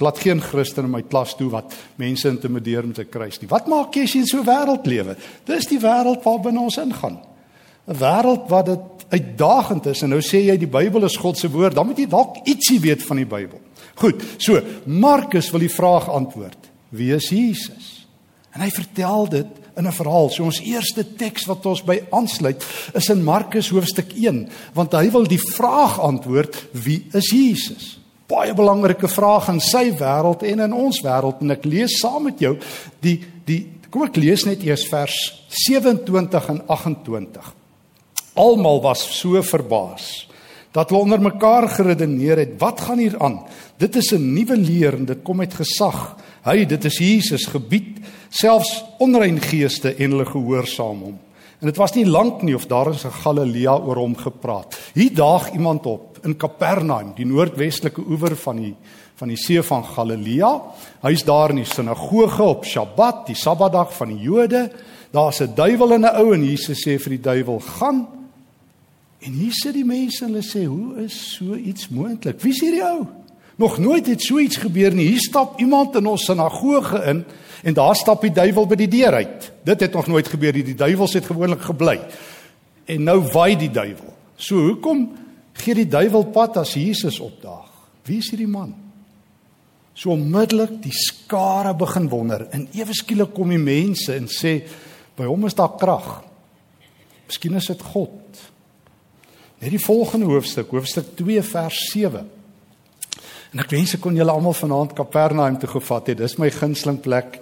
Laat 0.00 0.18
geen 0.18 0.40
Christen 0.40 0.84
in 0.84 0.90
my 0.90 1.02
klas 1.02 1.34
toe 1.36 1.50
wat 1.50 1.74
mense 1.96 2.28
intimideer 2.28 2.86
met 2.86 2.98
'n 2.98 3.08
kruis 3.08 3.40
nie. 3.40 3.48
Wat 3.48 3.66
maak 3.66 3.94
jy 3.94 4.02
as 4.02 4.12
jy 4.12 4.20
in 4.20 4.26
so 4.26 4.38
'n 4.38 4.46
wêreld 4.46 4.86
lewe? 4.86 5.16
Dis 5.44 5.66
die 5.66 5.80
wêreld 5.80 6.22
waarbinne 6.24 6.60
ons 6.60 6.76
ingaan. 6.76 7.20
'n 7.88 7.98
wêreld 7.98 8.48
wat 8.48 8.66
dit 8.66 8.80
uitdagend 9.10 9.86
is 9.86 10.02
en 10.02 10.08
nou 10.08 10.20
sê 10.20 10.44
jy 10.46 10.56
die 10.56 10.70
Bybel 10.70 11.04
is 11.04 11.16
God 11.16 11.38
se 11.38 11.50
woord, 11.50 11.74
dan 11.74 11.86
moet 11.86 11.98
jy 11.98 12.06
dalk 12.06 12.36
ietsie 12.46 12.80
weet 12.80 13.02
van 13.02 13.16
die 13.16 13.26
Bybel. 13.26 13.60
Goed, 13.94 14.22
so 14.38 14.60
Markus 14.86 15.50
wil 15.50 15.60
die 15.60 15.74
vraag 15.74 16.08
antwoord. 16.08 16.70
Wie 16.90 17.12
is 17.14 17.28
Jesus? 17.28 18.06
En 18.54 18.60
hy 18.60 18.70
vertel 18.70 19.28
dit 19.28 19.46
in 19.76 19.86
'n 19.86 19.92
verhaal. 19.92 20.30
So 20.30 20.44
ons 20.44 20.60
eerste 20.60 21.04
teks 21.16 21.46
wat 21.46 21.66
ons 21.66 21.82
by 21.82 22.02
aansluit 22.10 22.64
is 22.94 23.08
in 23.08 23.24
Markus 23.24 23.68
hoofstuk 23.68 24.12
1, 24.12 24.48
want 24.74 24.92
hy 24.92 25.10
wil 25.10 25.24
die 25.24 25.40
vraag 25.40 26.00
antwoord: 26.00 26.66
Wie 26.72 27.06
is 27.12 27.30
Jesus? 27.30 27.99
Baie 28.30 28.54
belangrike 28.54 29.08
vraag 29.10 29.48
in 29.50 29.60
sy 29.60 29.90
wêreld 29.98 30.44
en 30.46 30.64
in 30.68 30.72
ons 30.76 31.02
wêreld 31.02 31.42
en 31.42 31.50
ek 31.56 31.66
lees 31.66 31.98
saam 31.98 32.28
met 32.28 32.40
jou 32.40 32.56
die 33.02 33.18
die 33.46 33.64
kom 33.90 34.04
ek 34.06 34.20
lees 34.22 34.44
net 34.46 34.62
eers 34.62 34.84
vers 34.86 35.16
27 35.66 36.50
en 36.52 36.60
28. 36.70 37.48
Almal 38.38 38.78
was 38.84 39.02
so 39.18 39.40
verbaas 39.42 40.28
dat 40.70 40.92
hulle 40.92 41.02
onder 41.02 41.18
mekaar 41.18 41.66
geredeneer 41.74 42.38
het, 42.38 42.52
wat 42.62 42.80
gaan 42.86 43.00
hier 43.02 43.16
aan? 43.18 43.40
Dit 43.82 43.96
is 43.96 44.12
'n 44.14 44.34
nuwe 44.34 44.56
leer 44.56 44.94
en 44.94 45.04
dit 45.04 45.22
kom 45.22 45.36
met 45.36 45.54
gesag. 45.54 46.16
Hy, 46.44 46.64
dit 46.64 46.84
is 46.84 46.98
Jesus 46.98 47.46
gebied 47.46 47.98
selfs 48.28 48.84
onrein 48.98 49.40
geeste 49.40 49.94
en 49.94 50.10
hulle 50.10 50.26
gehoorsaam 50.26 51.02
hom. 51.02 51.18
En 51.60 51.68
dit 51.68 51.76
was 51.76 51.92
nie 51.92 52.06
lank 52.08 52.42
nie 52.42 52.54
of 52.56 52.66
daar 52.66 52.88
is 52.90 53.04
'n 53.04 53.20
Galilea 53.22 53.76
oor 53.76 53.96
hom 53.96 54.16
gepraat. 54.16 54.78
Hier 54.94 55.14
daag 55.14 55.52
iemand 55.52 55.86
op 55.86 56.18
in 56.22 56.36
Kapernaum, 56.36 57.12
die 57.14 57.26
noordwestelike 57.26 58.00
oewer 58.00 58.36
van 58.36 58.56
die 58.56 58.76
van 59.14 59.28
die 59.28 59.36
see 59.36 59.62
van 59.62 59.84
Galilea. 59.84 60.62
Hy's 61.02 61.24
daar 61.24 61.50
in 61.50 61.56
die 61.56 61.64
sinagoge 61.64 62.42
op 62.42 62.64
Sabbat, 62.64 63.26
die 63.26 63.36
Sabbatdag 63.36 63.92
van 63.96 64.08
die 64.08 64.22
Jode. 64.22 64.70
Daar's 65.10 65.40
'n 65.40 65.54
duiwel 65.54 65.92
in 65.92 66.00
'n 66.00 66.16
ou 66.16 66.32
en 66.34 66.44
Jesus 66.44 66.86
sê 66.86 66.98
vir 66.98 67.10
die 67.10 67.20
duiwel: 67.20 67.60
"Gaan." 67.60 68.08
En 69.18 69.32
hier 69.32 69.52
sit 69.52 69.74
die 69.74 69.84
mense 69.84 70.24
en 70.24 70.32
hulle 70.32 70.42
sê: 70.42 70.64
"Hoe 70.64 71.04
is 71.04 71.34
so 71.34 71.54
iets 71.54 71.88
moontlik? 71.88 72.40
Wie 72.40 72.52
is 72.52 72.60
hierdie 72.60 72.82
ou?" 72.82 73.06
Nog 73.60 73.78
nooit 73.78 74.06
het 74.06 74.22
so 74.24 74.38
iets 74.40 74.56
gebeur 74.56 74.94
nie. 74.96 75.10
Hier 75.12 75.20
stap 75.20 75.58
iemand 75.60 75.96
in 75.98 76.06
ons 76.08 76.24
sinagoge 76.24 77.02
in 77.10 77.24
en 77.62 77.74
daar 77.76 77.96
stap 77.96 78.22
die 78.24 78.32
duiwel 78.32 78.64
by 78.70 78.78
die 78.80 78.88
deur 78.88 79.18
uit. 79.20 79.50
Dit 79.68 79.82
het 79.84 79.92
nog 79.92 80.06
nooit 80.08 80.28
gebeur 80.32 80.56
nie. 80.56 80.64
Die 80.64 80.78
duiwels 80.78 81.12
het 81.18 81.28
gewoonlik 81.28 81.66
gebly. 81.68 81.98
En 82.88 83.04
nou 83.04 83.18
waai 83.34 83.58
die 83.60 83.68
duiwel. 83.70 84.14
So 84.40 84.62
hoekom 84.64 85.10
gee 85.60 85.76
die 85.76 85.88
duiwel 85.92 86.30
pad 86.32 86.56
as 86.62 86.72
Jesus 86.78 87.20
opdaag? 87.20 87.68
Wie 88.08 88.22
is 88.24 88.32
hierdie 88.32 88.48
man? 88.48 88.72
So 89.92 90.14
onmiddellik 90.16 90.78
die 90.80 90.96
skare 90.96 91.74
begin 91.76 92.08
wonder 92.08 92.46
en 92.56 92.64
ewe 92.72 92.96
skielik 92.96 93.34
kom 93.36 93.52
die 93.52 93.60
mense 93.60 94.16
en 94.16 94.30
sê 94.32 94.56
by 95.20 95.28
hom 95.28 95.44
is 95.44 95.58
daar 95.58 95.76
krag. 95.76 96.22
Miskien 97.28 97.60
is 97.60 97.68
dit 97.68 97.88
God. 97.92 98.44
Net 99.60 99.74
die 99.76 99.84
volgende 99.84 100.32
hoofstuk, 100.32 100.72
hoofstuk 100.72 101.12
2 101.20 101.42
vers 101.52 101.88
7. 101.92 102.39
En 103.50 103.64
ek 103.64 103.72
wens 103.74 103.96
ek 103.96 104.02
kon 104.04 104.14
julle 104.14 104.30
almal 104.30 104.54
vanaand 104.54 104.92
Kapernaum 104.94 105.56
toe 105.58 105.72
gevat 105.72 106.12
het. 106.12 106.20
Dis 106.20 106.36
my 106.38 106.52
gunsteling 106.54 107.00
plek 107.02 107.40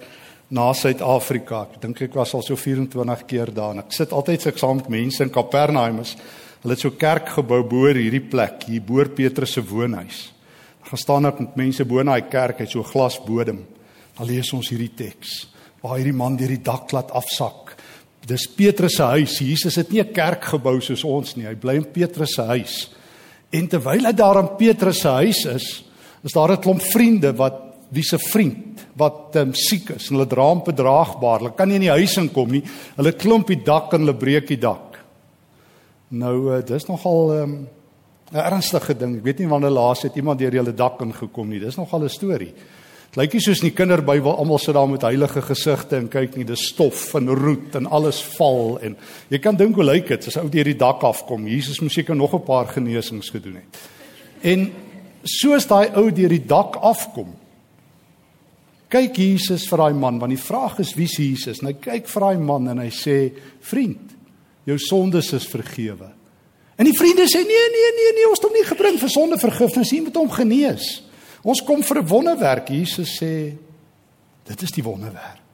na 0.49 0.71
Suid-Afrika. 0.73 1.67
Ek 1.69 1.81
dink 1.83 2.01
ek 2.07 2.15
was 2.17 2.33
al 2.33 2.41
so 2.41 2.57
24 2.57 3.25
keer 3.29 3.51
daar 3.53 3.75
en 3.75 3.83
ek 3.83 3.93
sit 3.93 4.13
altyd 4.17 4.41
so 4.41 4.53
saam 4.57 4.79
met 4.79 4.89
mense 4.89 5.21
in 5.21 5.29
Kapernaum. 5.33 5.99
Hulle 6.01 6.73
het 6.73 6.81
so 6.81 6.95
kerk 6.97 7.29
gebou 7.35 7.61
bo 7.69 7.91
hierdie 7.93 8.23
plek, 8.25 8.65
hier 8.71 8.81
bo 8.81 9.05
Petrus 9.05 9.53
se 9.53 9.61
woonhuis. 9.61 10.23
Dan 10.79 10.89
gaan 10.89 11.03
staan 11.03 11.29
ek 11.29 11.43
met 11.43 11.59
mense 11.61 11.85
bo 11.85 12.01
in 12.01 12.09
daai 12.09 12.25
kerk, 12.31 12.63
het 12.63 12.73
so 12.73 12.83
glasbodem. 12.83 13.61
Dan 14.17 14.27
lees 14.27 14.49
ons 14.57 14.71
hierdie 14.73 14.93
teks 14.97 15.37
waar 15.79 15.95
hierdie 15.95 16.17
man 16.17 16.33
deur 16.35 16.51
die 16.51 16.59
dak 16.59 16.89
laat 16.91 17.13
afsak. 17.15 17.77
Dis 18.27 18.49
Petrus 18.51 18.97
se 18.97 19.05
huis. 19.13 19.37
Jesus 19.39 19.77
het 19.79 19.93
nie 19.93 20.01
'n 20.01 20.11
kerk 20.11 20.43
gebou 20.43 20.81
soos 20.81 21.05
ons 21.05 21.37
nie. 21.37 21.45
Hy 21.45 21.55
bly 21.55 21.75
in 21.75 21.85
Petrus 21.85 22.33
se 22.33 22.41
huis. 22.41 22.89
En 23.51 23.67
terwyl 23.67 24.05
hy 24.05 24.11
daar 24.11 24.39
in 24.39 24.57
Petrus 24.57 24.99
se 24.99 25.07
huis 25.07 25.45
is, 25.45 25.83
is 26.23 26.33
daar 26.33 26.51
'n 26.51 26.61
klomp 26.61 26.81
vriende 26.81 27.35
wat 27.35 27.69
wie 27.89 28.03
se 28.03 28.19
vriend 28.19 28.85
wat 28.99 29.35
um, 29.35 29.53
siek 29.53 29.89
is 29.95 30.09
en 30.09 30.17
hulle 30.17 30.27
dra 30.27 30.43
hom 30.43 30.61
bedraagbaar. 30.65 31.39
Hulle 31.39 31.55
kan 31.57 31.67
nie 31.67 31.79
in 31.79 31.87
die 31.87 31.95
huis 31.95 32.17
inkom 32.17 32.51
nie. 32.51 32.63
Hulle 32.97 33.13
klomp 33.17 33.47
die 33.47 33.61
dak 33.63 33.93
en 33.93 34.03
hulle 34.03 34.17
breek 34.17 34.47
die 34.47 34.59
dak. 34.59 34.99
Nou 36.09 36.35
uh, 36.55 36.65
dis 36.65 36.85
nogal 36.89 37.33
ehm, 37.35 37.53
'n 38.29 38.35
um, 38.35 38.43
ernstige 38.45 38.93
ding. 38.97 39.17
Ek 39.17 39.23
weet 39.23 39.39
nie 39.39 39.47
wanneer 39.47 39.71
laas 39.71 40.03
het 40.03 40.15
iemand 40.15 40.39
deur 40.39 40.51
hulle 40.51 40.73
dak 40.73 41.01
ingekom 41.01 41.49
nie. 41.49 41.59
Dis 41.59 41.77
nogal 41.77 42.03
'n 42.03 42.09
storie. 42.09 42.53
Dit 43.09 43.17
lyk 43.17 43.33
nie 43.33 43.41
soos 43.41 43.61
in 43.63 43.71
die 43.71 43.77
kinderbybel 43.77 44.37
almal 44.37 44.59
sit 44.59 44.75
daar 44.75 44.87
met 44.87 45.01
heilige 45.01 45.41
gesigte 45.41 45.97
en 45.97 46.09
kyk 46.09 46.35
nie, 46.35 46.45
dis 46.45 46.67
stof 46.67 47.15
en 47.15 47.29
roet 47.33 47.75
en 47.75 47.87
alles 47.87 48.21
val 48.37 48.77
en 48.85 48.95
jy 49.29 49.39
kan 49.39 49.55
dink 49.57 49.75
hoe 49.75 49.83
lyk 49.83 50.07
dit 50.07 50.27
as 50.27 50.37
ou 50.37 50.49
deur 50.49 50.63
die 50.63 50.77
dak 50.77 51.01
afkom. 51.03 51.47
Jesus 51.47 51.81
moes 51.81 51.93
seker 51.93 52.15
nog 52.15 52.35
'n 52.35 52.45
paar 52.45 52.67
genesings 52.67 53.29
gedoen 53.29 53.55
het. 53.55 53.79
En 54.41 54.71
soos 55.23 55.67
daai 55.67 55.89
ou 55.99 56.09
deur 56.11 56.29
die 56.33 56.45
dak 56.45 56.77
afkom. 56.81 57.31
Kyk 58.89 59.17
Jesus 59.21 59.67
vir 59.69 59.83
daai 59.83 59.97
man 59.97 60.19
want 60.21 60.33
die 60.33 60.41
vraag 60.41 60.79
is 60.79 60.95
wie 60.97 61.05
is 61.09 61.17
Jesus? 61.17 61.61
En 61.61 61.69
hy 61.69 61.75
kyk 61.81 62.07
vir 62.09 62.25
daai 62.25 62.39
man 62.41 62.71
en 62.71 62.81
hy 62.81 62.89
sê 62.93 63.17
vriend, 63.61 64.15
jou 64.65 64.77
sondes 64.81 65.33
is 65.37 65.47
vergewe. 65.49 66.09
En 66.79 66.87
die 66.87 66.95
vriende 66.95 67.27
sê 67.27 67.43
nee 67.43 67.67
nee 67.75 67.91
nee 67.97 68.15
nee, 68.15 68.29
ons 68.29 68.39
het 68.39 68.47
hom 68.47 68.55
nie 68.55 68.65
gebring 68.65 68.97
vir 69.01 69.11
sondevergifnis 69.11 69.91
nie, 69.91 70.05
moet 70.07 70.17
hom 70.21 70.31
genees. 70.31 70.87
Ons 71.43 71.61
kom 71.67 71.83
vir 71.83 72.01
'n 72.01 72.07
wonderwerk. 72.07 72.69
Jesus 72.69 73.19
sê 73.19 73.53
dit 74.47 74.61
is 74.63 74.71
die 74.71 74.83
wonderwerk. 74.83 75.48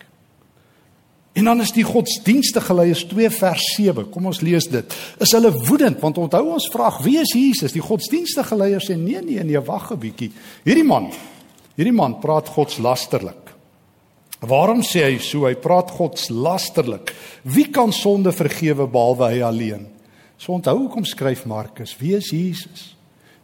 En 1.36 1.44
dan 1.44 1.60
is 1.62 1.74
die 1.76 1.84
godsdienstige 1.84 2.74
leiers 2.74 3.04
2 3.12 3.30
vers 3.30 3.64
7. 3.76 4.06
Kom 4.10 4.30
ons 4.30 4.40
lees 4.40 4.70
dit. 4.72 4.94
Is 5.20 5.34
hulle 5.36 5.52
woedend 5.52 6.00
want 6.00 6.20
onthou 6.22 6.46
ons 6.54 6.70
vraag 6.72 7.02
wie 7.04 7.18
is 7.20 7.34
Jesus? 7.36 7.76
Die 7.76 7.84
godsdienstige 7.84 8.56
leiers 8.56 8.88
sê 8.88 8.96
nee 8.96 9.20
nee 9.20 9.44
nee, 9.44 9.60
wag 9.60 9.92
'n 9.92 10.00
bietjie. 10.00 10.32
Hierdie 10.64 10.88
man, 10.88 11.12
hierdie 11.76 11.96
man 11.96 12.20
praat 12.24 12.48
godslasterlik. 12.48 13.52
Waarom 14.40 14.82
sê 14.82 15.04
hy 15.04 15.20
so? 15.20 15.44
Hy 15.46 15.56
praat 15.60 15.92
godslasterlik. 15.92 17.12
Wie 17.44 17.68
kan 17.68 17.92
sonde 17.92 18.32
vergewe 18.32 18.88
behalwe 18.88 19.32
hy 19.34 19.42
alleen? 19.44 19.88
So 20.38 20.54
onthou 20.54 20.78
hoekom 20.86 21.04
skryf 21.04 21.46
Markus, 21.46 21.98
wie 22.00 22.16
is 22.16 22.32
Jesus? 22.32 22.96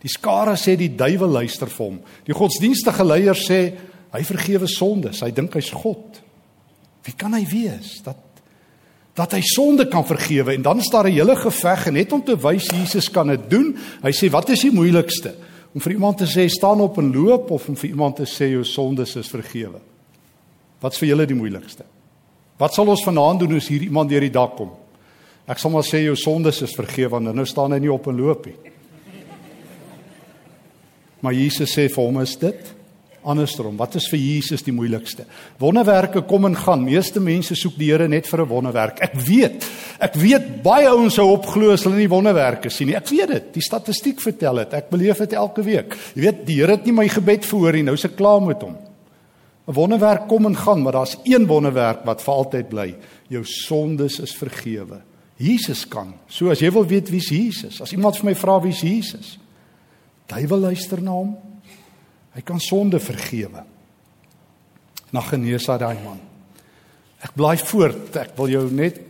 Die 0.02 0.10
skare 0.10 0.56
sê 0.56 0.78
die 0.78 0.96
duiwel 0.96 1.30
luister 1.30 1.68
vir 1.68 1.86
hom. 1.86 2.00
Die 2.26 2.34
godsdienstige 2.34 3.04
leiers 3.04 3.44
sê 3.48 3.62
hy 4.12 4.24
vergewe 4.24 4.68
sondes. 4.68 5.22
Hy 5.22 5.32
dink 5.32 5.54
hy's 5.60 5.72
God. 5.76 6.22
Wie 7.06 7.16
kan 7.18 7.34
hy 7.34 7.46
wees 7.50 8.02
dat 8.06 8.18
dat 9.14 9.34
hy 9.36 9.42
sonde 9.44 9.88
kan 9.92 10.06
vergewe 10.08 10.54
en 10.56 10.64
dan 10.64 10.80
is 10.80 10.90
daar 10.90 11.08
'n 11.08 11.12
hele 11.12 11.36
geveg 11.36 11.88
en 11.88 11.94
net 11.94 12.12
om 12.12 12.24
te 12.24 12.38
wys 12.38 12.68
Jesus 12.68 13.12
kan 13.12 13.28
dit 13.28 13.50
doen. 13.50 13.78
Hy 14.02 14.12
sê 14.12 14.30
wat 14.30 14.50
is 14.50 14.62
die 14.62 14.72
moeilikste? 14.72 15.36
Om 15.74 15.82
vir 15.82 15.92
iemand 15.92 16.18
te 16.18 16.26
sê 16.26 16.48
staan 16.48 16.82
op 16.82 16.98
en 16.98 17.14
loop 17.14 17.52
of 17.52 17.68
om 17.68 17.76
vir 17.76 17.90
iemand 17.90 18.16
te 18.16 18.24
sê 18.24 18.52
jou 18.52 18.64
sondes 18.64 19.16
is 19.16 19.28
vergewe? 19.28 19.80
Wat's 20.80 20.98
vir 20.98 21.10
julle 21.10 21.26
die 21.26 21.36
moeilikste? 21.36 21.84
Wat 22.58 22.74
sal 22.74 22.88
ons 22.88 23.04
vanaand 23.04 23.40
doen 23.40 23.56
as 23.56 23.68
hier 23.68 23.82
iemand 23.82 24.10
deur 24.10 24.22
die 24.22 24.30
dak 24.30 24.56
kom? 24.56 24.72
Ek 25.48 25.60
sal 25.60 25.72
maar 25.72 25.84
sê 25.84 26.04
jou 26.04 26.16
sondes 26.16 26.62
is 26.62 26.76
vergewe 26.76 27.10
want 27.10 27.36
nou 27.36 27.46
staan 27.46 27.72
hy 27.72 27.80
nie 27.80 27.92
op 27.92 28.08
en 28.08 28.18
loop 28.18 28.46
nie. 28.46 28.56
Maar 31.22 31.34
Jesus 31.34 31.78
sê 31.78 31.90
vir 31.90 32.04
hom 32.04 32.22
is 32.22 32.36
dit 32.36 32.76
andersom. 33.24 33.78
Wat 33.78 33.96
is 33.96 34.08
vir 34.12 34.20
Jesus 34.20 34.64
die 34.66 34.74
moeilikste? 34.74 35.26
Wonderwerke 35.62 36.24
kom 36.28 36.46
en 36.46 36.56
gaan. 36.58 36.84
Meeste 36.86 37.22
mense 37.24 37.56
soek 37.56 37.78
die 37.78 37.92
Here 37.92 38.08
net 38.08 38.28
vir 38.28 38.42
'n 38.42 38.50
wonderwerk. 38.50 39.02
Ek 39.02 39.16
weet. 39.16 39.66
Ek 40.00 40.16
weet 40.16 40.64
baie 40.64 40.88
ouens 40.88 41.14
sou 41.14 41.32
opglo 41.32 41.72
as 41.72 41.84
hulle 41.84 41.98
nie 41.98 42.10
wonderwerke 42.10 42.70
sien 42.70 42.88
nie. 42.88 42.96
Ek 42.96 43.10
weet 43.10 43.28
dit. 43.28 43.54
Die 43.54 43.62
statistiek 43.62 44.20
vertel 44.20 44.56
dit. 44.56 44.74
Ek 44.74 44.90
beleef 44.90 45.18
dit 45.18 45.34
elke 45.34 45.64
week. 45.64 45.98
Jy 46.16 46.22
weet, 46.22 46.46
die 46.46 46.56
Here 46.56 46.72
het 46.72 46.86
nie 46.86 46.94
my 46.94 47.08
gebed 47.08 47.46
verhoor 47.46 47.74
nie. 47.74 47.84
Nou 47.84 47.98
se 47.98 48.10
klaar 48.10 48.42
met 48.42 48.62
hom. 48.62 48.78
'n 49.68 49.74
Wonderwerk 49.74 50.28
kom 50.28 50.46
en 50.46 50.56
gaan, 50.56 50.82
maar 50.82 50.94
daar's 50.94 51.18
een 51.24 51.48
wonderwerk 51.48 52.04
wat 52.06 52.22
vir 52.22 52.34
altyd 52.34 52.70
bly. 52.70 52.96
Jou 53.30 53.44
sondes 53.46 54.20
is 54.20 54.36
vergewe. 54.36 55.02
Jesus 55.38 55.88
kan. 55.88 56.14
So 56.28 56.50
as 56.50 56.60
jy 56.60 56.72
wil 56.72 56.86
weet 56.86 57.10
wie's 57.10 57.30
Jesus, 57.30 57.82
as 57.82 57.92
iemand 57.92 58.18
vir 58.18 58.26
my 58.26 58.36
vra 58.36 58.60
wie's 58.62 58.82
Jesus, 58.82 59.38
duiwel 60.28 60.60
luister 60.60 61.02
na 61.02 61.12
hom. 61.12 61.38
Hy 62.36 62.42
kan 62.42 62.60
sonde 62.60 63.00
vergewe. 63.00 63.64
Na 65.12 65.22
genees 65.22 65.68
hy 65.68 65.78
daai 65.78 66.00
man. 66.04 66.20
Ek 67.22 67.34
bly 67.38 67.58
voort. 67.58 68.16
Ek 68.18 68.36
wil 68.38 68.54
jou 68.54 68.66
net 68.74 69.02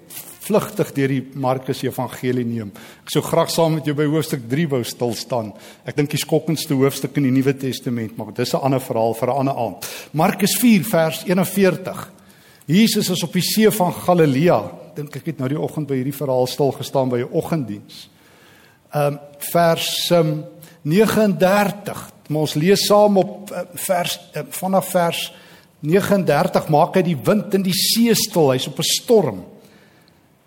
vlugtig 0.41 0.89
deur 0.97 1.11
die 1.13 1.21
Markus 1.39 1.83
Evangelie 1.85 2.45
neem. 2.47 2.71
Ek 3.05 3.13
sou 3.13 3.21
graag 3.23 3.51
saam 3.53 3.77
met 3.77 3.87
jou 3.87 3.93
by 3.97 4.07
hoofstuk 4.09 4.47
3 4.51 4.65
wou 4.73 4.81
stil 4.87 5.13
staan. 5.15 5.51
Ek 5.85 5.95
dink 5.97 6.11
die 6.11 6.21
skokkendste 6.21 6.75
hoofstuk 6.79 7.19
in 7.21 7.29
die 7.29 7.35
Nuwe 7.35 7.53
Testament, 7.53 8.17
maar 8.17 8.33
dis 8.33 8.53
'n 8.53 8.63
ander 8.65 8.81
verhaal 8.81 9.13
vir 9.13 9.29
'n 9.29 9.37
ander 9.37 9.55
aand. 9.55 9.85
Markus 10.13 10.57
4 10.57 10.83
vers 10.83 11.23
41. 11.23 12.11
Jesus 12.65 13.09
is 13.09 13.23
op 13.23 13.33
die 13.33 13.41
see 13.41 13.71
van 13.71 13.93
Galilea. 13.93 14.71
Dink 14.95 15.15
ek 15.15 15.25
het 15.25 15.39
nou 15.39 15.47
die 15.47 15.59
oggend 15.59 15.87
by 15.87 15.95
hierdie 15.95 16.13
verhaal 16.17 16.47
stil 16.47 16.71
gestaan 16.71 17.09
by 17.09 17.19
'n 17.19 17.31
oggenddiens. 17.31 18.09
Ehm 18.93 19.13
um, 19.13 19.19
vers 19.39 20.11
um, 20.11 20.43
39 20.83 22.11
Maar 22.31 22.47
ons 22.47 22.55
lees 22.55 22.85
saam 22.87 23.19
op 23.19 23.51
eh, 23.51 23.63
vers 23.87 24.17
eh, 24.31 24.45
vanaf 24.55 24.91
vers 24.93 25.25
39 25.81 26.69
maak 26.71 26.95
hy 26.95 27.03
die 27.05 27.17
wind 27.17 27.55
in 27.57 27.65
die 27.65 27.75
see 27.75 28.13
stil. 28.15 28.53
Hy's 28.53 28.69
op 28.69 28.79
'n 28.79 28.87
storm. 28.87 29.43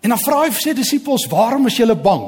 En 0.01 0.09
dan 0.09 0.21
vra 0.21 0.43
hy 0.43 0.51
vir 0.51 0.61
sy 0.61 0.73
disippels, 0.73 1.27
"Waarom 1.27 1.67
is 1.67 1.77
julle 1.77 1.95
bang?" 1.95 2.25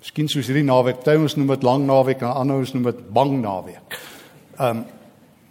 Miskien 0.00 0.28
soos 0.28 0.46
hierdie 0.46 0.64
naweek, 0.64 1.04
party 1.04 1.18
ons 1.20 1.36
noem 1.36 1.48
dit 1.48 1.62
lang 1.62 1.86
naweek 1.86 2.22
en 2.22 2.32
ander 2.32 2.56
ons 2.56 2.72
noem 2.72 2.84
dit 2.84 3.12
bang 3.12 3.40
naweek. 3.40 3.98
Ehm 4.58 4.76
um, 4.76 4.84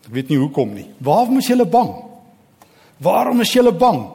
ek 0.06 0.16
weet 0.16 0.30
nie 0.30 0.38
hoekom 0.38 0.74
nie. 0.74 0.88
Waarom 0.98 1.38
is 1.38 1.48
julle 1.48 1.66
bang? 1.66 1.92
Waarom 2.98 3.42
is 3.42 3.54
julle 3.54 3.72
bang? 3.72 4.08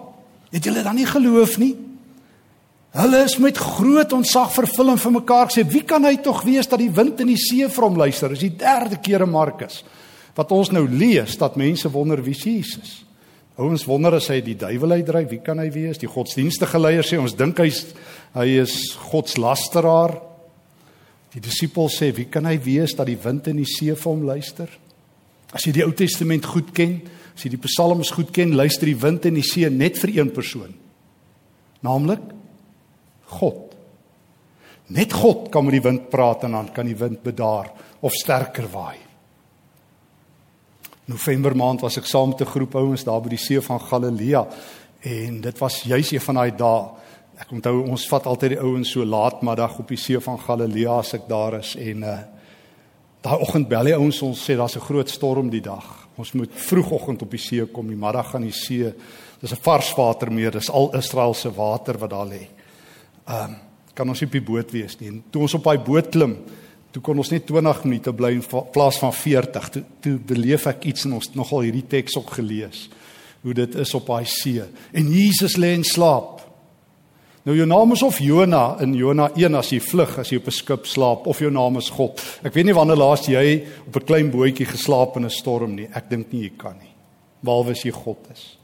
Het 0.51 0.65
julle 0.65 0.83
dan 0.83 0.95
nie 0.95 1.07
geloof 1.07 1.59
nie? 1.59 1.77
Hulle 2.95 3.25
is 3.27 3.41
met 3.43 3.59
groot 3.59 4.13
ontzag 4.15 4.53
vervul 4.55 4.93
en 4.93 5.01
vir 5.03 5.13
mekaar 5.17 5.49
gesê, 5.51 5.67
"Wie 5.67 5.83
kan 5.83 6.05
hy 6.05 6.17
tog 6.17 6.43
wees 6.43 6.67
dat 6.67 6.79
die 6.79 6.91
wind 6.91 7.21
en 7.21 7.27
die 7.27 7.37
see 7.37 7.69
vir 7.69 7.85
hom 7.85 7.97
luister?" 7.97 8.29
Dis 8.29 8.39
die 8.39 8.57
derde 8.57 8.97
keer 8.97 9.23
in 9.23 9.31
Markus 9.31 9.83
wat 10.35 10.51
ons 10.51 10.71
nou 10.71 10.89
lees 10.89 11.37
dat 11.37 11.57
mense 11.57 11.91
wonder 11.91 12.23
wie 12.23 12.35
Jesus 12.35 12.83
is. 12.83 13.05
Ouens 13.57 13.85
wonder 13.85 14.15
as 14.15 14.27
hy 14.29 14.41
die 14.41 14.57
duiwel 14.57 14.97
uitdryf, 14.99 15.29
wie 15.31 15.39
kan 15.39 15.59
hy 15.59 15.69
wees? 15.71 15.99
Die 15.99 16.11
godsdienstige 16.11 16.79
leiers 16.81 17.13
sê 17.13 17.21
ons 17.21 17.37
dink 17.39 17.61
hy's 17.63 17.85
hy 18.35 18.47
is 18.59 18.97
godslasteraar. 19.13 20.17
Die 21.37 21.41
disippels 21.41 22.01
sê 22.01 22.11
wie 22.17 22.25
kan 22.25 22.47
hy 22.47 22.59
wees 22.65 22.97
dat 22.99 23.07
die 23.07 23.19
wind 23.23 23.47
en 23.47 23.57
die 23.57 23.69
see 23.69 23.95
vir 23.95 24.11
hom 24.11 24.25
luister? 24.27 24.69
As 25.55 25.63
jy 25.63 25.73
die 25.73 25.85
Ou 25.87 25.93
Testament 25.95 26.45
goed 26.51 26.73
ken, 26.75 27.01
as 27.35 27.47
jy 27.47 27.51
die 27.55 27.63
psalms 27.63 28.11
goed 28.11 28.33
ken, 28.35 28.57
luister 28.59 28.91
die 28.91 28.99
wind 28.99 29.27
en 29.31 29.39
die 29.39 29.47
see 29.47 29.71
net 29.71 30.01
vir 30.03 30.17
een 30.17 30.35
persoon. 30.35 30.75
Naamlik 31.87 32.35
God. 33.27 33.75
Net 34.87 35.13
God 35.13 35.49
kan 35.51 35.65
met 35.65 35.79
die 35.79 35.85
wind 35.85 36.11
praat 36.11 36.45
en 36.45 36.53
dan 36.53 36.73
kan 36.73 36.87
die 36.87 36.99
wind 36.99 37.23
bedaar 37.23 37.71
of 38.01 38.13
sterker 38.13 38.69
waai. 38.73 38.99
November 41.09 41.57
maand 41.57 41.83
was 41.85 41.99
ek 42.01 42.07
saam 42.09 42.29
met 42.29 42.41
'n 42.41 42.53
groep 42.53 42.75
ouens 42.75 43.05
daar 43.05 43.21
by 43.21 43.29
die 43.29 43.39
see 43.39 43.61
van 43.61 43.81
Galilea 43.81 44.47
en 45.01 45.41
dit 45.41 45.59
was 45.59 45.83
juis 45.83 46.13
een 46.13 46.21
van 46.21 46.35
daai 46.35 46.57
dae. 46.57 46.89
Ek 47.39 47.51
onthou 47.51 47.89
ons 47.91 48.09
vat 48.09 48.27
altyd 48.27 48.51
die 48.51 48.61
ouens 48.61 48.91
so 48.91 49.05
laatmiddag 49.05 49.79
op 49.79 49.89
die 49.89 49.97
see 49.97 50.21
van 50.21 50.39
Galilea 50.39 50.99
as 50.99 51.15
ek 51.15 51.29
daar 51.29 51.59
is 51.59 51.77
en 51.77 52.03
uh 52.03 52.19
daai 53.25 53.41
oggend 53.41 53.69
bel 53.69 53.85
die 53.85 53.97
ouens 53.97 54.23
ons 54.23 54.51
sê 54.51 54.57
daar's 54.57 54.77
'n 54.77 54.81
groot 54.81 55.09
storm 55.09 55.51
die 55.51 55.63
dag. 55.63 56.09
Ons 56.17 56.33
moet 56.33 56.51
vroegoggend 56.53 57.23
op 57.23 57.31
die 57.31 57.39
see 57.39 57.67
kom. 57.67 57.89
Die 57.89 57.97
middag 57.97 58.31
gaan 58.31 58.43
die 58.43 58.53
see. 58.53 58.93
Dis 59.41 59.53
'n 59.53 59.63
vars 59.63 59.95
watermeer. 59.95 60.51
Dis 60.51 60.71
al 60.71 60.95
Israel 60.95 61.35
se 61.35 61.51
water 61.51 61.99
wat 61.99 62.11
daar 62.11 62.27
lê. 62.27 62.49
Um 63.29 63.57
kan 63.95 64.09
ons 64.11 64.21
nie 64.21 64.27
op 64.27 64.35
die 64.35 64.43
boot 64.43 64.73
wees 64.75 64.97
nie. 64.99 65.09
En 65.13 65.23
toe 65.31 65.45
ons 65.47 65.55
op 65.55 65.65
daai 65.69 65.79
boot 65.79 66.09
klim, 66.11 66.33
toe 66.91 67.03
kon 67.03 67.19
ons 67.23 67.31
net 67.31 67.47
20 67.47 67.85
minute 67.87 68.13
bly 68.13 68.33
in 68.35 68.43
plaas 68.75 68.99
van 68.99 69.13
40. 69.15 69.69
Toe 69.71 69.83
toe 70.03 70.15
beleef 70.19 70.67
ek 70.67 70.89
iets 70.91 71.07
en 71.07 71.15
ons 71.21 71.31
nogal 71.39 71.69
hierdie 71.69 71.87
teks 71.87 72.19
ook 72.19 72.35
gelees 72.41 72.89
hoe 73.45 73.53
dit 73.53 73.75
is 73.77 73.93
op 73.95 74.07
daai 74.09 74.25
see. 74.25 74.63
En 74.97 75.11
Jesus 75.13 75.59
lê 75.61 75.75
in 75.77 75.85
slaap. 75.85 76.41
Nou 77.45 77.53
jou 77.53 77.67
naam 77.69 77.93
is 77.93 78.03
of 78.03 78.19
Jona 78.25 78.79
in 78.81 78.95
Jona 78.97 79.27
1 79.37 79.59
as 79.59 79.69
jy 79.75 79.83
vlug 79.85 80.15
as 80.23 80.31
jy 80.33 80.39
op 80.41 80.47
'n 80.49 80.59
skip 80.59 80.87
slaap 80.87 81.27
of 81.27 81.39
jou 81.39 81.51
naam 81.51 81.77
is 81.77 81.91
God. 81.91 82.21
Ek 82.43 82.55
weet 82.55 82.65
nie 82.65 82.75
wanneer 82.75 82.97
laas 82.97 83.27
jy 83.27 83.67
op 83.87 83.97
'n 83.97 84.07
klein 84.07 84.31
bootjie 84.31 84.65
geslaap 84.67 85.17
in 85.17 85.27
'n 85.27 85.31
storm 85.31 85.75
nie. 85.75 85.89
Ek 85.95 86.09
dink 86.09 86.33
nie 86.33 86.43
jy 86.43 86.53
kan 86.57 86.79
nie. 86.81 86.95
Behalwe 87.45 87.73
as 87.73 87.83
jy 87.85 87.91
God 87.91 88.19
is. 88.33 88.57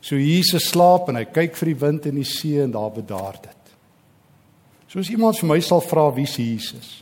So 0.00 0.14
Jesus 0.14 0.68
slaap 0.70 1.08
en 1.08 1.16
hy 1.16 1.24
kyk 1.24 1.56
vir 1.56 1.66
die 1.66 1.80
wind 1.86 2.06
en 2.06 2.14
die 2.14 2.24
see 2.24 2.62
en 2.62 2.70
daar 2.70 2.92
bedaar 2.92 3.34
dit. 3.42 3.57
Soos 4.88 5.10
iemand 5.12 5.36
vir 5.36 5.50
my 5.50 5.58
sal 5.64 5.82
vra 5.84 6.06
wie 6.16 6.24
is 6.24 6.36
Jesus? 6.40 6.92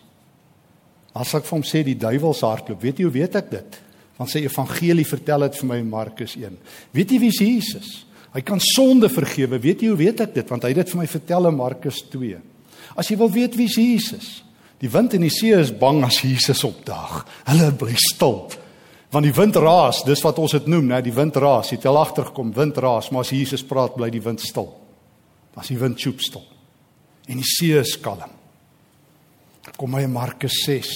As 1.16 1.32
ek 1.38 1.46
vir 1.46 1.54
hom 1.54 1.64
sê 1.64 1.84
die 1.86 1.96
duiwel 1.96 2.34
se 2.34 2.44
hardloop, 2.44 2.80
weet 2.82 2.98
jy 2.98 3.06
hoe 3.06 3.14
weet 3.14 3.38
ek 3.38 3.52
dit? 3.52 3.78
Want 4.18 4.32
sy 4.32 4.42
evangelie 4.44 5.06
vertel 5.06 5.46
dit 5.46 5.60
vir 5.60 5.68
my 5.70 5.78
in 5.80 5.92
Markus 5.92 6.34
1. 6.40 6.56
Weet 6.96 7.14
jy 7.14 7.20
wie 7.22 7.30
is 7.32 7.40
Jesus? 7.40 7.90
Hy 8.34 8.42
kan 8.44 8.60
sonde 8.60 9.08
vergewe. 9.12 9.60
Weet 9.62 9.84
jy 9.84 9.92
hoe 9.92 10.00
weet 10.00 10.20
ek 10.24 10.34
dit? 10.34 10.50
Want 10.50 10.66
hy 10.66 10.72
het 10.74 10.82
dit 10.82 10.92
vir 10.92 11.00
my 11.00 11.06
vertel 11.08 11.48
in 11.48 11.56
Markus 11.56 12.02
2. 12.12 12.40
As 12.98 13.08
jy 13.08 13.16
wil 13.20 13.30
weet 13.32 13.56
wie 13.56 13.68
is 13.70 13.78
Jesus? 13.80 14.28
Die 14.82 14.90
wind 14.92 15.14
en 15.16 15.24
die 15.24 15.32
see 15.32 15.54
is 15.56 15.72
bang 15.72 16.02
as 16.04 16.18
Jesus 16.24 16.64
opdaag. 16.66 17.22
Hulle 17.46 17.70
bly 17.80 17.94
stil. 18.10 18.42
Want 19.14 19.24
die 19.24 19.36
wind 19.36 19.56
raas, 19.62 20.02
dis 20.04 20.20
wat 20.26 20.40
ons 20.42 20.56
dit 20.58 20.66
noem, 20.68 20.90
né? 20.90 21.00
Die 21.04 21.14
wind 21.14 21.38
raas. 21.40 21.70
Jy 21.70 21.78
het 21.78 21.88
al 21.88 22.02
agtergekom, 22.02 22.50
wind 22.56 22.76
raas, 22.82 23.08
maar 23.14 23.24
as 23.24 23.32
Jesus 23.32 23.64
praat, 23.64 23.96
bly 23.96 24.10
die 24.12 24.24
wind 24.24 24.42
stil. 24.44 24.68
Dan 25.54 25.64
is 25.64 25.72
die 25.72 25.80
wind 25.80 26.02
choop 26.02 26.20
stil. 26.24 26.44
En 27.26 27.36
die 27.36 27.44
see 27.44 27.78
is 27.78 28.00
kalm 28.00 28.36
kom 29.76 29.96
in 30.00 30.12
Markus 30.12 30.62
6 30.64 30.90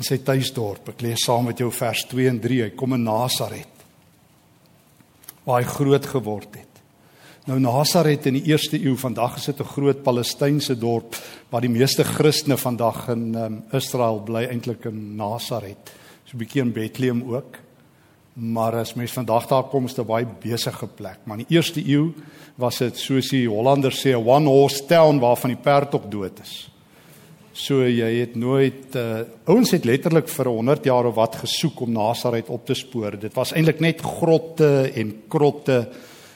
in 0.00 0.06
sy 0.06 0.18
tuisdorp. 0.26 0.90
Ek 0.94 1.02
lees 1.06 1.24
saam 1.26 1.46
met 1.48 1.60
jou 1.62 1.70
vers 1.74 2.02
2 2.10 2.30
en 2.32 2.40
3. 2.42 2.62
Hy 2.66 2.72
kom 2.78 2.96
in 2.96 3.06
Nasaret 3.06 3.70
waar 5.44 5.60
hy 5.60 5.68
groot 5.68 6.06
geword 6.08 6.54
het. 6.56 6.78
Nou 7.44 7.58
Nasaret 7.60 8.24
in 8.30 8.38
die 8.38 8.46
eerste 8.48 8.78
eeu, 8.80 8.94
vandag 8.96 9.36
is 9.36 9.50
dit 9.52 9.60
'n 9.60 9.72
groot 9.76 10.02
Palestynse 10.02 10.74
dorp 10.74 11.14
waar 11.50 11.60
die 11.60 11.68
meeste 11.68 12.02
Christene 12.02 12.56
vandag 12.56 13.08
in 13.10 13.34
um, 13.34 13.62
Israel 13.72 14.22
bly 14.24 14.46
eintlik 14.48 14.86
in 14.86 15.16
Nasaret. 15.16 15.92
So 16.24 16.34
'n 16.34 16.38
bietjie 16.38 16.62
in 16.62 16.72
Bethlehem 16.72 17.22
ook. 17.22 17.60
Maar 18.34 18.80
as 18.82 18.94
mens 18.94 19.12
vandag 19.14 19.46
daar 19.46 19.68
kom, 19.70 19.84
is 19.84 19.94
dit 19.94 20.04
'n 20.04 20.08
baie 20.08 20.26
besige 20.40 20.86
plek. 20.86 21.18
Maar 21.24 21.38
in 21.38 21.44
die 21.46 21.56
eerste 21.56 21.88
eeu 21.88 22.12
was 22.56 22.78
dit 22.78 22.98
soos 22.98 23.28
die 23.28 23.48
Hollanders 23.48 24.00
sê 24.00 24.10
'n 24.10 24.26
one 24.26 24.48
horse 24.48 24.86
town 24.86 25.18
waarvan 25.18 25.50
die 25.50 25.62
perd 25.62 25.94
ook 25.94 26.10
dood 26.10 26.40
is. 26.42 26.70
So 27.52 27.86
jy 27.86 28.20
het 28.20 28.34
nooit 28.34 28.94
uh 28.96 29.22
ouens 29.44 29.70
het 29.70 29.84
letterlik 29.84 30.28
vir 30.28 30.48
100 30.48 30.84
jaar 30.84 31.06
of 31.06 31.14
wat 31.14 31.36
gesoek 31.36 31.80
om 31.80 31.92
Nasaret 31.92 32.48
op 32.48 32.66
te 32.66 32.74
spoor. 32.74 33.18
Dit 33.18 33.34
was 33.34 33.52
eintlik 33.52 33.80
net 33.80 34.00
grotte 34.00 34.90
en 34.94 35.22
krotte 35.28 35.88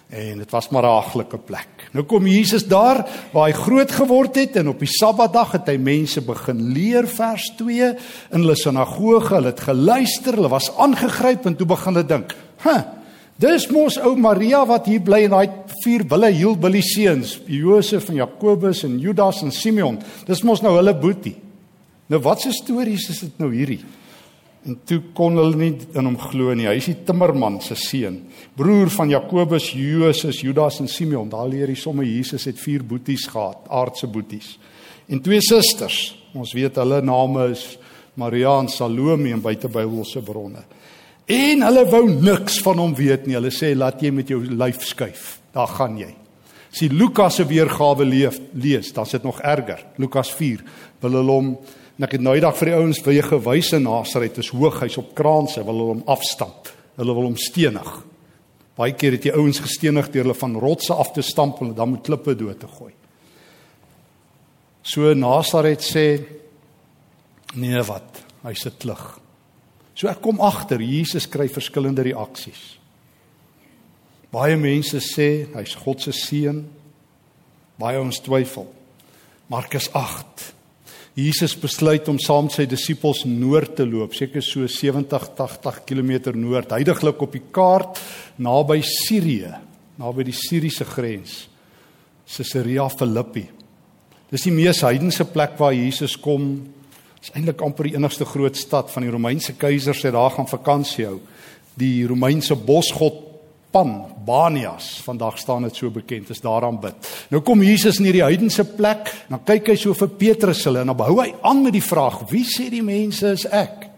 en 0.09 0.39
dit 0.39 0.51
was 0.51 0.69
maar 0.69 0.83
'n 0.83 1.03
haglike 1.03 1.39
plek. 1.39 1.91
Nou 1.93 2.05
kom 2.05 2.27
Jesus 2.27 2.67
daar 2.67 3.09
waar 3.33 3.47
hy 3.47 3.53
groot 3.53 3.91
geword 3.91 4.35
het 4.35 4.57
en 4.57 4.69
op 4.69 4.79
die 4.79 4.89
Sabbatdag 4.89 5.53
het 5.53 5.67
hy 5.67 5.77
mense 5.77 6.21
begin 6.21 6.73
leer 6.73 7.09
vers 7.09 7.53
2 7.57 7.89
in 8.33 8.41
hulle 8.41 8.57
sinagoge. 8.57 9.35
Hulle 9.35 9.47
het 9.47 9.61
geluister, 9.61 10.35
hulle 10.35 10.49
was 10.49 10.77
aangegryp 10.77 11.47
en 11.47 11.57
toe 11.57 11.67
begin 11.67 11.95
hulle 11.95 12.07
dink, 12.07 12.35
"Huh, 12.63 12.83
Dis 13.39 13.69
mos 13.71 13.95
ou 14.03 14.17
Maria 14.19 14.65
wat 14.67 14.89
hier 14.91 14.99
bly 14.99 15.21
in 15.29 15.31
daai 15.31 15.47
vier 15.85 16.03
wille 16.11 16.33
heel 16.35 16.57
billie 16.59 16.83
seuns, 16.83 17.37
Josef 17.47 18.09
en 18.11 18.17
Jakobus 18.19 18.83
en 18.83 18.97
Judas 18.99 19.45
en 19.47 19.53
Simeon. 19.55 20.01
Dis 20.27 20.43
mos 20.43 20.61
nou 20.65 20.73
hulle 20.75 20.95
boetie. 20.99 21.37
Nou 22.11 22.19
wat 22.25 22.43
se 22.43 22.51
stories 22.57 23.09
is 23.13 23.21
dit 23.21 23.39
nou 23.39 23.53
hierdie? 23.55 23.79
En 24.67 24.79
toe 24.85 24.99
kon 25.15 25.39
hulle 25.39 25.57
nie 25.57 25.71
in 25.95 26.09
hom 26.09 26.17
glo 26.19 26.55
nie. 26.57 26.67
Hy 26.67 26.79
is 26.81 26.89
die 26.91 26.97
timmerman 27.07 27.61
se 27.65 27.77
seun, 27.79 28.19
broer 28.59 28.91
van 28.93 29.13
Jakobus, 29.13 29.71
Josef, 29.77 30.43
Judas 30.43 30.81
en 30.83 30.91
Simeon. 30.91 31.31
Daar 31.31 31.49
leer 31.49 31.71
hy 31.71 31.77
somme 31.79 32.07
Jesus 32.07 32.49
het 32.51 32.59
vier 32.61 32.83
boeties 32.85 33.29
gehad, 33.31 33.69
aardse 33.71 34.11
boeties. 34.11 34.57
En 35.09 35.23
twee 35.25 35.41
susters. 35.45 36.17
Ons 36.37 36.53
weet 36.53 36.77
hulle 36.77 37.01
name 37.07 37.47
is 37.55 37.63
Maria 38.19 38.59
en 38.61 38.69
Salome 38.69 39.31
in 39.33 39.41
buitebybelse 39.41 40.21
bronne. 40.27 40.65
En 41.29 41.65
hulle 41.65 41.85
wou 41.89 42.05
niks 42.09 42.59
van 42.65 42.81
hom 42.83 42.95
weet 42.97 43.27
nie. 43.29 43.37
Hulle 43.39 43.53
sê 43.55 43.75
laat 43.77 44.03
jy 44.03 44.13
met 44.17 44.31
jou 44.33 44.41
lyf 44.43 44.83
skuif. 44.91 45.39
Daar 45.55 45.71
gaan 45.79 45.97
jy. 46.01 46.11
As 46.69 46.83
jy 46.85 46.91
Lukas 46.93 47.39
se 47.39 47.47
weergawe 47.49 48.05
leef, 48.05 48.37
lees, 48.61 48.93
dan 48.97 49.09
sit 49.09 49.25
nog 49.25 49.41
erger. 49.41 49.81
Lukas 50.01 50.33
4 50.37 50.65
wil 51.03 51.21
hulle 51.21 51.37
hom 51.39 51.53
en 51.99 52.07
ek 52.07 52.15
het 52.15 52.23
nou 52.23 52.37
eendag 52.39 52.55
vir 52.61 52.71
die 52.71 52.77
ouens 52.79 53.01
vir 53.03 53.17
jy 53.17 53.25
gewys 53.27 53.73
in 53.75 53.83
Nasaret 53.89 54.39
is 54.39 54.53
hoog, 54.55 54.77
hy's 54.85 55.01
op 55.01 55.11
kraanse, 55.19 55.65
wil 55.67 55.81
hulle 55.81 55.95
hom 55.97 56.05
afstamp. 56.15 56.71
Hulle 56.99 57.15
wil 57.15 57.27
hom 57.27 57.39
stenig. 57.39 57.89
Baie 58.79 58.95
keer 58.95 59.17
het 59.17 59.27
jy 59.27 59.35
ouens 59.35 59.59
gestenig 59.59 60.07
deur 60.15 60.29
hulle 60.29 60.39
van 60.39 60.55
rotse 60.63 60.95
af 60.95 61.11
te 61.15 61.25
stamp 61.27 61.59
en 61.63 61.75
dan 61.75 61.97
met 61.97 62.07
klippe 62.07 62.37
dood 62.39 62.61
te 62.63 62.71
gooi. 62.71 62.93
So 64.87 65.11
Nasaret 65.15 65.83
sê 65.83 66.07
nee 67.59 67.83
wat, 67.89 68.23
hy 68.47 68.55
sit 68.55 68.87
lig. 68.87 69.03
So 69.99 70.07
ek 70.07 70.23
kom 70.23 70.39
agter 70.45 70.79
Jesus 70.79 71.27
kry 71.27 71.49
verskillende 71.51 72.07
reaksies. 72.07 72.79
Baie 74.31 74.55
mense 74.61 75.01
sê 75.03 75.49
hy's 75.57 75.75
God 75.83 76.05
se 76.05 76.15
seun. 76.15 76.63
Baie 77.81 77.99
ons 77.99 78.23
twyfel. 78.23 78.69
Markus 79.51 79.89
8. 79.97 80.53
Jesus 81.19 81.57
besluit 81.59 82.07
om 82.11 82.19
saam 82.23 82.47
sy 82.53 82.63
disippels 82.71 83.25
noord 83.27 83.73
te 83.81 83.87
loop, 83.89 84.13
seker 84.15 84.43
so 84.45 84.69
70 84.71 85.33
80 85.35 85.81
km 85.89 86.13
noord, 86.39 86.71
heidaglik 86.77 87.25
op 87.25 87.33
die 87.35 87.43
kaart 87.55 87.99
naby 88.39 88.79
Sirië, 88.87 89.57
naby 89.99 90.29
die 90.29 90.37
Siriëse 90.37 90.87
grens. 90.87 91.41
Caesarea 92.29 92.87
Philippi. 92.93 93.49
Dis 94.31 94.45
die 94.47 94.53
mees 94.53 94.85
heidense 94.85 95.25
plek 95.33 95.57
waar 95.59 95.75
Jesus 95.75 96.15
kom 96.21 96.53
is 97.19 97.33
eintlik 97.35 97.65
amper 97.67 97.89
die 97.89 97.97
enigste 97.99 98.27
groot 98.29 98.55
stad 98.57 98.93
van 98.93 99.03
die 99.03 99.11
Romeinse 99.11 99.57
keisers 99.59 100.05
het 100.07 100.15
daar 100.15 100.37
gaan 100.37 100.47
vakansie 100.47 101.09
hou. 101.09 101.17
Die 101.75 102.07
Romeinse 102.07 102.55
bosgod 102.55 103.25
Pan, 103.71 103.91
Banias, 104.25 104.97
vandag 105.05 105.37
staan 105.39 105.67
dit 105.67 105.77
so 105.77 105.91
bekend, 105.93 106.31
is 106.33 106.41
daaraan 106.41 106.79
bid. 106.81 107.11
Nou 107.29 107.43
kom 107.45 107.61
Jesus 107.63 107.99
in 108.01 108.09
hierdie 108.09 108.25
heidense 108.25 108.65
plek, 108.65 109.11
dan 109.29 109.43
kyk 109.45 109.75
hy 109.75 109.77
so 109.77 109.93
vir 109.99 110.15
Petrus 110.21 110.65
hulle 110.65 110.81
en 110.81 110.93
dan 110.93 111.05
hou 111.05 111.19
hy 111.21 111.35
aan 111.45 111.61
met 111.67 111.77
die 111.77 111.85
vraag: 111.85 112.23
"Wie 112.31 112.47
sê 112.49 112.71
die 112.73 112.83
mense 112.83 113.35
is 113.37 113.45
ek?" 113.45 113.91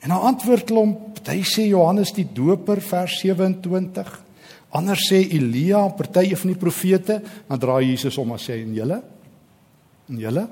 En 0.00 0.08
dan 0.08 0.24
antwoord 0.32 0.70
hom, 0.72 0.96
hy 1.26 1.42
sê 1.44 1.68
Johannes 1.68 2.14
die 2.16 2.24
Doper 2.24 2.80
vers 2.80 3.20
27, 3.20 4.18
Ander 4.70 4.98
sê 5.02 5.24
Elia, 5.34 5.82
party 5.98 6.30
van 6.38 6.52
die 6.52 6.58
profete, 6.58 7.16
dan 7.48 7.58
draai 7.58 7.90
Jesus 7.90 8.16
om 8.22 8.30
en 8.36 8.38
sê 8.38 8.60
en 8.62 8.74
julle? 8.74 9.00
En 10.08 10.20
julle? 10.22 10.44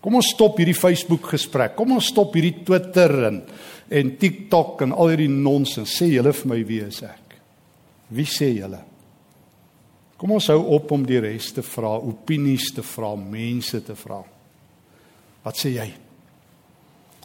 Kom 0.00 0.14
ons 0.14 0.28
stop 0.30 0.60
hierdie 0.60 0.76
Facebook 0.78 1.26
gesprek. 1.32 1.74
Kom 1.74 1.96
ons 1.96 2.12
stop 2.12 2.36
hierdie 2.38 2.62
Twitter 2.64 3.16
en 3.30 3.42
en 3.86 4.08
TikTok 4.18 4.80
en 4.82 4.92
al 4.98 5.12
hierdie 5.12 5.30
nonsens. 5.30 5.92
Sê 5.98 6.08
julle 6.10 6.32
vir 6.34 6.50
my 6.50 6.62
wie 6.66 6.80
is 6.86 7.02
ek? 7.06 7.25
Wie 8.08 8.26
sê 8.28 8.52
julle? 8.54 8.82
Kom 10.16 10.32
ons 10.32 10.48
hou 10.52 10.60
op 10.76 10.92
om 10.94 11.04
die 11.04 11.18
res 11.20 11.50
te 11.52 11.64
vra, 11.66 11.92
opinies 12.00 12.70
te 12.74 12.84
vra, 12.86 13.12
mense 13.20 13.82
te 13.84 13.96
vra. 13.98 14.22
Wat 15.44 15.58
sê 15.58 15.74
jy? 15.74 15.88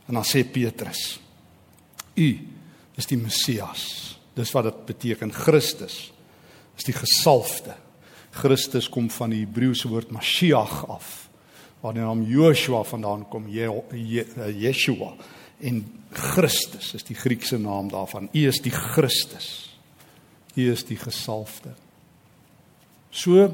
En 0.10 0.18
dan 0.20 0.28
sê 0.28 0.44
Petrus: 0.44 1.20
U 2.18 2.30
is 2.98 3.08
die 3.08 3.20
Messias. 3.20 3.86
Dis 4.36 4.52
wat 4.56 4.68
dit 4.70 4.84
beteken 4.92 5.32
Christus 5.36 6.12
is 6.78 6.88
die 6.88 6.96
gesalfde. 6.96 7.76
Christus 8.32 8.88
kom 8.90 9.10
van 9.12 9.34
die 9.34 9.44
Hebreëse 9.44 9.90
woord 9.92 10.14
Mashiach 10.16 10.86
af 10.90 11.18
waar 11.82 11.96
die 11.98 12.04
naam 12.04 12.22
Joshua 12.30 12.84
vandaan 12.86 13.24
kom, 13.30 13.48
Yeshua. 13.50 15.16
En 15.66 15.82
Christus 16.14 16.92
is 16.94 17.06
die 17.08 17.18
Griekse 17.18 17.58
naam 17.58 17.90
daarvan. 17.90 18.30
U 18.30 18.44
is 18.48 18.62
die 18.62 18.74
Christus. 18.74 19.71
U 20.56 20.72
is 20.72 20.84
die 20.86 20.98
gesalfde. 20.98 21.74
So 23.12 23.50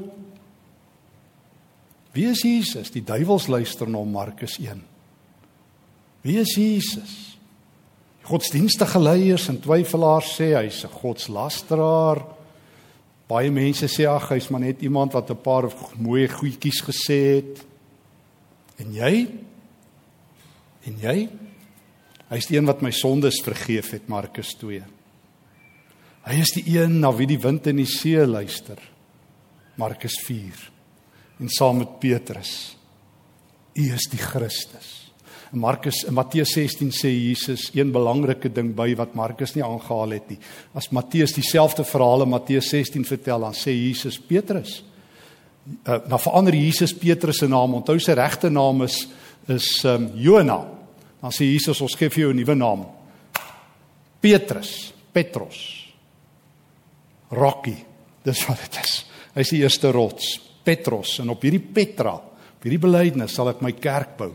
Wie 2.17 2.25
is 2.25 2.41
Jesus? 2.41 2.89
Die 2.89 3.03
duiwels 3.05 3.45
luister 3.45 3.85
na 3.85 4.01
Markus 4.01 4.57
1. 4.57 4.81
Wie 6.25 6.39
is 6.41 6.55
Jesus? 6.57 7.37
Die 8.23 8.25
godsdienstige 8.25 8.97
leiers 8.97 9.45
en 9.51 9.59
twyfelaars 9.61 10.31
sê 10.39 10.47
hy's 10.57 10.81
'n 10.83 10.97
godslasteraar. 10.97 12.25
Baie 13.29 13.51
mense 13.51 13.85
sê 13.85 14.09
ag 14.09 14.29
hy's 14.29 14.49
maar 14.49 14.61
net 14.65 14.81
iemand 14.81 15.13
wat 15.13 15.29
'n 15.29 15.41
paar 15.41 15.69
mooi 15.95 16.27
goedjies 16.27 16.81
gesê 16.81 17.37
het. 17.37 17.65
En 18.79 18.93
jy? 18.93 19.29
En 20.85 20.97
jy? 20.97 21.29
Hy's 22.29 22.47
die 22.47 22.57
een 22.57 22.65
wat 22.65 22.81
my 22.81 22.91
sondes 22.91 23.41
vergeef 23.43 23.91
het, 23.91 24.07
Markus 24.07 24.55
2. 24.55 24.96
Hy 26.27 26.41
is 26.43 26.51
die 26.57 26.65
een 26.75 26.99
na 26.99 27.13
wie 27.15 27.27
die 27.29 27.39
wind 27.39 27.69
en 27.71 27.79
die 27.79 27.87
see 27.87 28.19
luister. 28.27 28.79
Markus 29.79 30.17
4 30.25 30.65
en 31.37 31.51
saam 31.53 31.83
met 31.83 31.99
Petrus. 32.01 32.53
U 33.77 33.83
is 33.93 34.07
die 34.09 34.19
Christus. 34.19 35.11
In 35.53 35.61
Markus 35.63 36.01
in 36.03 36.15
Matteus 36.17 36.51
16 36.57 36.89
sê 36.91 37.11
Jesus 37.13 37.69
een 37.75 37.93
belangrike 37.95 38.49
ding 38.51 38.73
by 38.75 38.89
wat 38.99 39.15
Markus 39.15 39.53
nie 39.55 39.63
aangehaal 39.63 40.17
het 40.17 40.33
nie. 40.33 40.39
As 40.75 40.89
Matteus 40.91 41.37
dieselfde 41.37 41.85
verhaal 41.87 42.25
in 42.25 42.33
Matteus 42.33 42.73
16 42.73 43.05
vertel, 43.07 43.45
dan 43.45 43.55
sê 43.55 43.71
Jesus 43.71 44.17
Petrus. 44.19 44.81
Uh, 45.85 46.01
dan 46.09 46.19
verander 46.19 46.57
Jesus 46.57 46.95
Petrus 46.97 47.39
se 47.39 47.47
naam. 47.47 47.77
Onthou 47.79 47.99
sy 48.01 48.17
regte 48.17 48.51
naam 48.51 48.83
is 48.87 49.05
is 49.47 49.69
um, 49.87 50.09
Jona. 50.19 50.59
Dan 51.21 51.31
sê 51.31 51.47
Jesus 51.47 51.79
ons 51.85 51.95
gee 51.95 52.11
vir 52.11 52.25
jou 52.25 52.33
'n 52.33 52.41
nuwe 52.41 52.55
naam. 52.55 52.87
Petrus, 54.19 54.91
Petros. 55.13 55.86
Rocky. 57.35 57.77
Dis 58.23 58.43
wat 58.47 58.61
dit 58.65 58.79
is. 58.83 58.99
Hy's 59.35 59.53
die 59.53 59.61
eerste 59.63 59.91
rots. 59.95 60.35
Petros 60.67 61.19
en 61.23 61.31
op 61.31 61.45
hierdie 61.45 61.63
Petra, 61.63 62.17
op 62.19 62.65
hierdie 62.65 62.81
belydenis 62.83 63.37
sal 63.37 63.53
ek 63.53 63.63
my 63.63 63.71
kerk 63.79 64.17
bou. 64.19 64.33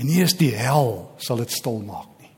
En 0.00 0.08
nie 0.08 0.22
eens 0.22 0.36
die 0.38 0.54
hel 0.56 0.94
sal 1.20 1.42
dit 1.42 1.52
stil 1.52 1.82
maak 1.84 2.08
nie. 2.22 2.30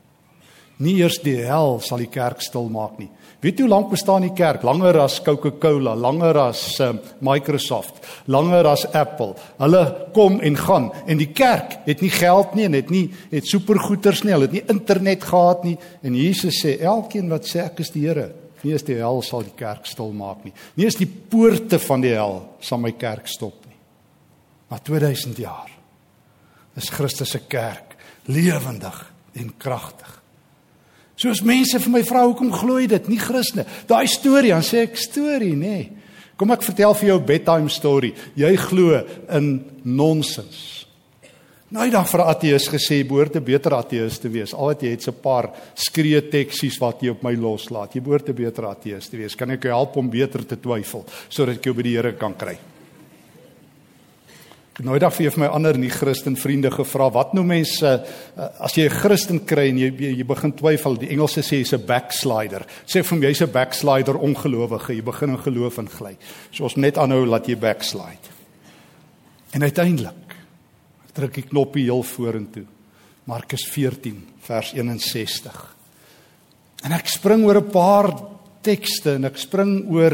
Nie 0.83 0.97
eers 0.99 1.21
die 1.23 1.37
hel 1.47 1.79
sal 1.85 2.03
die 2.03 2.11
kerk 2.11 2.43
stil 2.43 2.67
maak 2.73 2.97
nie. 2.99 3.07
Weet 3.45 3.59
jy 3.59 3.67
hoe 3.67 3.71
lank 3.71 3.91
bestaan 3.93 4.25
die 4.25 4.33
kerk? 4.35 4.63
Langer 4.65 4.97
as 5.03 5.19
Coca-Cola, 5.23 5.93
langer 5.95 6.39
as 6.47 6.63
uh, 6.81 6.91
Microsoft, 7.23 8.01
langer 8.31 8.67
as 8.71 8.87
Apple. 8.89 9.35
Hulle 9.61 9.83
kom 10.15 10.39
en 10.43 10.57
gaan 10.59 10.89
en 11.05 11.21
die 11.21 11.29
kerk 11.35 11.77
het 11.85 12.01
nie 12.03 12.11
geld 12.11 12.55
nie 12.57 12.65
en 12.67 12.75
het 12.75 12.91
nie 12.91 13.05
het 13.31 13.47
supergoeders 13.47 14.25
nie, 14.25 14.33
hulle 14.35 14.49
het 14.49 14.57
nie 14.57 14.65
internet 14.73 15.23
gehad 15.29 15.63
nie 15.67 15.77
en 16.03 16.17
Jesus 16.17 16.59
sê 16.63 16.75
elkeen 16.81 17.29
wat 17.31 17.47
sê 17.47 17.63
ek 17.67 17.83
is 17.85 17.93
die 17.93 18.07
Here, 18.07 18.31
Nie 18.65 18.73
is 18.73 18.85
die 18.87 18.97
hel 18.97 19.21
sal 19.21 19.45
die 19.45 19.53
kerk 19.57 19.85
stil 19.85 20.09
maak 20.15 20.43
nie. 20.45 20.53
Nie 20.75 20.89
is 20.89 20.97
die 20.97 21.07
poorte 21.07 21.77
van 21.83 22.01
die 22.01 22.15
hel 22.15 22.41
sal 22.65 22.81
my 22.81 22.95
kerk 22.97 23.29
stop 23.29 23.61
nie. 23.69 23.77
Maar 24.71 24.81
2000 24.81 25.37
jaar 25.37 25.69
is 26.75 26.89
Christus 26.89 27.35
se 27.35 27.43
kerk 27.47 27.93
lewendig 28.25 28.97
en 29.37 29.51
kragtig. 29.61 30.09
Soos 31.15 31.43
mense 31.45 31.79
vir 31.79 31.93
my 31.93 32.01
vra 32.03 32.25
hoekom 32.25 32.49
glo 32.51 32.79
jy 32.81 32.89
dit? 32.91 33.05
Nie 33.07 33.21
Christene. 33.21 33.63
Daai 33.87 34.07
storie, 34.11 34.51
dan 34.51 34.65
sê 34.65 34.83
ek 34.83 34.97
storie, 34.99 35.53
nê. 35.55 35.77
Kom 36.35 36.51
ek 36.51 36.65
vertel 36.65 36.93
vir 36.99 37.07
jou 37.07 37.19
'n 37.19 37.25
bedtime 37.25 37.69
story. 37.69 38.13
Jy 38.35 38.55
glo 38.57 39.05
in 39.29 39.63
nonsens. 39.83 40.84
Nou 41.73 41.87
dag 41.89 42.05
vir 42.05 42.21
'n 42.21 42.29
ateës 42.29 42.69
gesê 42.69 43.03
behoort 43.03 43.35
'n 43.35 43.43
beter 43.43 43.71
ateës 43.71 44.19
te 44.21 44.29
wees. 44.29 44.53
Al 44.53 44.67
wat 44.67 44.81
jy 44.81 44.89
het 44.89 45.01
se 45.01 45.11
paar 45.11 45.49
skree 45.73 46.21
teksies 46.21 46.77
wat 46.77 47.01
jy 47.01 47.09
op 47.09 47.23
my 47.23 47.33
loslaat. 47.33 47.95
Jy 47.95 48.01
behoort 48.01 48.29
'n 48.29 48.35
beter 48.35 48.63
ateës 48.65 49.09
te 49.09 49.17
wees. 49.17 49.35
Kan 49.35 49.49
ek 49.49 49.63
jou 49.63 49.73
help 49.73 49.97
om 49.97 50.09
beter 50.09 50.45
te 50.45 50.57
twyfel 50.57 51.03
sodat 51.27 51.55
ek 51.55 51.63
jou 51.63 51.73
by 51.73 51.81
die 51.81 51.95
Here 51.95 52.13
kan 52.13 52.35
kry? 52.35 52.57
Nou 54.83 54.99
dag 54.99 55.13
vir 55.13 55.31
my 55.39 55.47
ander 55.47 55.77
nie 55.77 55.89
Christen 55.89 56.35
vriende 56.35 56.69
gevra, 56.69 57.09
wat 57.09 57.33
nou 57.33 57.43
mense 57.43 58.05
as 58.59 58.73
jy 58.75 58.85
'n 58.85 58.89
Christen 58.89 59.45
kry 59.45 59.69
en 59.69 59.77
jy 59.77 60.17
jy 60.17 60.23
begin 60.23 60.51
twyfel, 60.51 60.97
die 60.97 61.09
Engelse 61.09 61.41
sê 61.41 61.63
jy's 61.63 61.73
'n 61.73 61.85
backslider. 61.85 62.65
Sê 62.85 63.03
vir 63.03 63.17
my 63.17 63.25
jy's 63.25 63.41
'n 63.41 63.51
backslider 63.51 64.15
ongelowige, 64.15 64.93
jy 64.93 65.01
begin 65.01 65.29
in 65.29 65.37
geloof 65.37 65.77
ingly. 65.77 66.17
So 66.51 66.65
ons 66.65 66.75
net 66.75 66.97
aanhou 66.97 67.25
laat 67.25 67.47
jy 67.47 67.55
backslide. 67.55 68.29
En 69.53 69.61
uiteindelik 69.63 70.24
druk 71.15 71.39
die 71.39 71.47
knoppie 71.47 71.87
heel 71.87 72.03
vorentoe. 72.03 72.65
Markus 73.25 73.65
14 73.71 74.19
vers 74.45 74.73
61. 74.75 75.61
En 76.85 76.93
ek 76.93 77.07
spring 77.09 77.45
oor 77.45 77.61
'n 77.61 77.71
paar 77.71 78.09
tekste 78.61 79.15
en 79.15 79.25
ek 79.25 79.37
spring 79.37 79.89
oor 79.89 80.13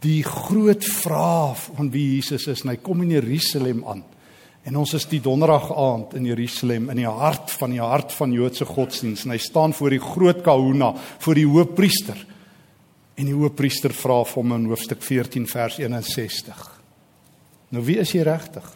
die 0.00 0.22
groot 0.22 0.84
vraag 0.84 1.58
van 1.74 1.90
wie 1.90 2.14
Jesus 2.16 2.46
is 2.46 2.62
en 2.62 2.70
hy 2.70 2.76
kom 2.76 3.02
in 3.02 3.10
Jerusalem 3.10 3.82
aan. 3.84 4.04
En 4.64 4.76
ons 4.76 4.94
is 4.94 5.06
die 5.06 5.20
donderdag 5.20 5.70
aand 5.72 6.14
in 6.14 6.26
Jerusalem 6.26 6.90
in 6.90 6.96
die 6.96 7.08
hart 7.08 7.50
van 7.50 7.70
die 7.70 7.82
hart 7.82 8.12
van 8.12 8.32
Joodse 8.32 8.64
godsdiens 8.68 9.24
en 9.24 9.30
hy 9.30 9.38
staan 9.38 9.72
voor 9.72 9.90
die 9.90 10.02
groot 10.02 10.42
kahuna, 10.42 10.94
voor 11.18 11.34
die 11.34 11.46
hoofpriester. 11.46 12.26
En 13.16 13.26
die 13.26 13.34
hoofpriester 13.34 13.94
vra 13.96 14.24
vir 14.24 14.42
hom 14.42 14.52
in 14.52 14.68
hoofstuk 14.70 15.02
14 15.02 15.46
vers 15.46 15.78
61. 15.78 16.80
Nou 17.70 17.84
wie 17.84 17.98
is 17.98 18.12
jy 18.12 18.22
regtig? 18.22 18.66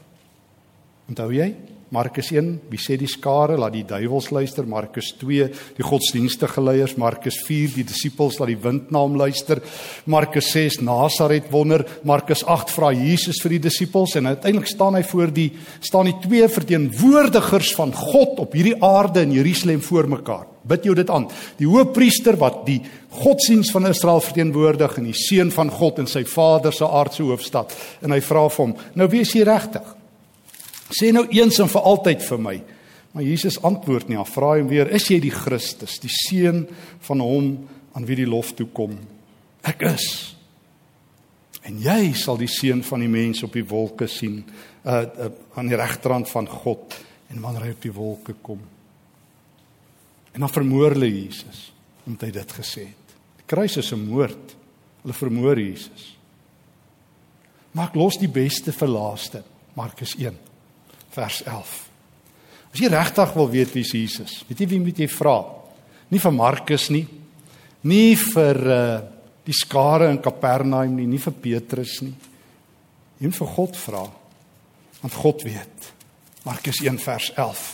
Onthou 1.12 1.28
jy? 1.34 1.50
Markus 1.92 2.30
1, 2.32 2.46
wie 2.72 2.78
sê 2.80 2.94
die 2.96 3.08
skare 3.10 3.58
laat 3.60 3.74
die 3.74 3.82
duiwels 3.84 4.30
luister? 4.32 4.64
Markus 4.64 5.10
2, 5.20 5.48
die 5.76 5.84
godsdienstige 5.84 6.62
leiers, 6.64 6.94
Markus 6.96 7.36
4, 7.44 7.74
die 7.74 7.84
disippels 7.84 8.38
laat 8.40 8.48
die 8.48 8.56
wind 8.62 8.88
na 8.94 9.02
hom 9.04 9.18
luister. 9.20 9.60
Markus 10.08 10.48
6, 10.54 10.80
Nasaret 10.88 11.52
wonder, 11.52 11.84
Markus 12.08 12.46
8 12.48 12.72
vra 12.72 12.94
Jesus 12.96 13.42
vir 13.44 13.58
die 13.58 13.60
disippels 13.68 14.16
en 14.16 14.32
uiteindelik 14.32 14.72
staan 14.72 14.96
hy 14.96 15.04
voor 15.12 15.36
die 15.36 15.50
staan 15.84 16.08
die 16.08 16.16
twee 16.24 16.48
verteenwoordigers 16.48 17.76
van 17.76 17.92
God 17.92 18.40
op 18.46 18.56
hierdie 18.56 18.78
aarde 18.80 19.28
in 19.28 19.36
Jerusalem 19.36 19.84
voor 19.84 20.08
mekaar. 20.16 20.48
Bid 20.64 20.88
jou 20.88 20.96
dit 20.96 21.12
aan. 21.12 21.28
Die 21.60 21.68
hoofpriester 21.68 22.40
wat 22.40 22.62
die 22.72 22.80
godsdiens 23.20 23.68
van 23.74 23.92
Israel 23.92 24.24
verteenwoordig 24.24 24.96
en 24.96 25.12
die 25.12 25.18
seun 25.28 25.52
van 25.52 25.68
God 25.68 26.06
in 26.06 26.08
sy 26.08 26.24
Vader 26.24 26.72
se 26.72 26.88
aardse 26.88 27.26
hoofstad 27.26 27.76
en 28.00 28.16
hy 28.16 28.24
vra 28.24 28.48
vir 28.48 28.64
hom: 28.64 28.78
"Nou 28.96 29.12
wie 29.12 29.28
is 29.28 29.36
jy 29.36 29.44
regtig?" 29.44 29.98
Sê 30.92 31.12
nou 31.12 31.24
eens 31.32 31.58
en 31.62 31.70
vir 31.72 31.88
altyd 31.88 32.24
vir 32.26 32.40
my. 32.40 32.56
Maar 33.12 33.24
Jesus 33.24 33.58
antwoord 33.64 34.08
nie, 34.08 34.18
hy 34.18 34.26
vra 34.28 34.56
hom 34.56 34.68
weer: 34.68 34.88
"Is 34.92 35.08
jy 35.08 35.20
die 35.20 35.32
Christus, 35.32 35.98
die 36.00 36.12
seun 36.12 36.66
van 37.00 37.20
hom 37.20 37.68
aan 37.92 38.06
wie 38.08 38.16
die 38.16 38.28
lof 38.28 38.54
toe 38.56 38.66
kom?" 38.72 38.98
Ek 39.62 39.82
is. 39.82 40.34
En 41.62 41.78
jy 41.78 42.12
sal 42.14 42.36
die 42.36 42.50
seun 42.50 42.82
van 42.82 43.00
die 43.00 43.08
mens 43.08 43.42
op 43.42 43.52
die 43.52 43.64
wolke 43.64 44.08
sien, 44.08 44.44
uh, 44.84 44.92
uh 44.92 45.30
aan 45.54 45.68
die 45.68 45.76
regterrand 45.76 46.28
van 46.28 46.48
God 46.48 46.96
en 47.30 47.40
wanneer 47.40 47.62
hy 47.62 47.70
op 47.70 47.82
die 47.82 47.92
wolke 47.92 48.34
kom. 48.42 48.60
En 50.32 50.40
dan 50.40 50.48
vermoor 50.48 50.90
hulle 50.96 51.10
Jesus 51.10 51.72
omdat 52.06 52.22
hy 52.22 52.30
dit 52.34 52.52
gesê 52.52 52.80
het. 52.88 53.12
Die 53.36 53.46
kruis 53.46 53.76
is 53.76 53.92
'n 53.92 54.08
moord. 54.08 54.56
Hulle 55.02 55.14
vermoor 55.14 55.58
Jesus. 55.58 56.16
Maar 57.72 57.88
ek 57.88 57.94
los 57.94 58.18
die 58.18 58.28
beste 58.28 58.72
vir 58.72 58.88
laaste. 58.88 59.42
Markus 59.74 60.16
1 60.18 60.51
vers 61.12 61.42
11. 61.44 61.72
As 62.72 62.80
jy 62.80 62.88
regtig 62.88 63.34
wil 63.36 63.50
weet 63.52 63.74
wie 63.76 63.84
Jesus, 63.84 64.38
weet 64.48 64.62
jy 64.64 64.68
wie 64.70 64.80
moet 64.80 65.02
jy 65.02 65.08
vra? 65.12 65.36
Nie 66.12 66.20
vir 66.22 66.34
Markus 66.36 66.88
nie, 66.92 67.06
nie 67.88 68.14
vir 68.16 68.62
uh 68.68 68.84
die 69.42 69.54
skare 69.56 70.06
in 70.12 70.20
Kapernaum 70.22 70.94
nie, 70.94 71.08
nie 71.10 71.18
vir 71.18 71.34
Petrus 71.42 71.96
nie. 72.04 72.14
Jy 73.18 73.30
moet 73.30 73.38
vir 73.40 73.52
God 73.56 73.78
vra. 73.78 74.02
Want 75.02 75.16
God 75.18 75.42
weet. 75.46 75.88
Markus 76.46 76.78
1 76.82 77.00
vers 77.02 77.30
11. 77.34 77.64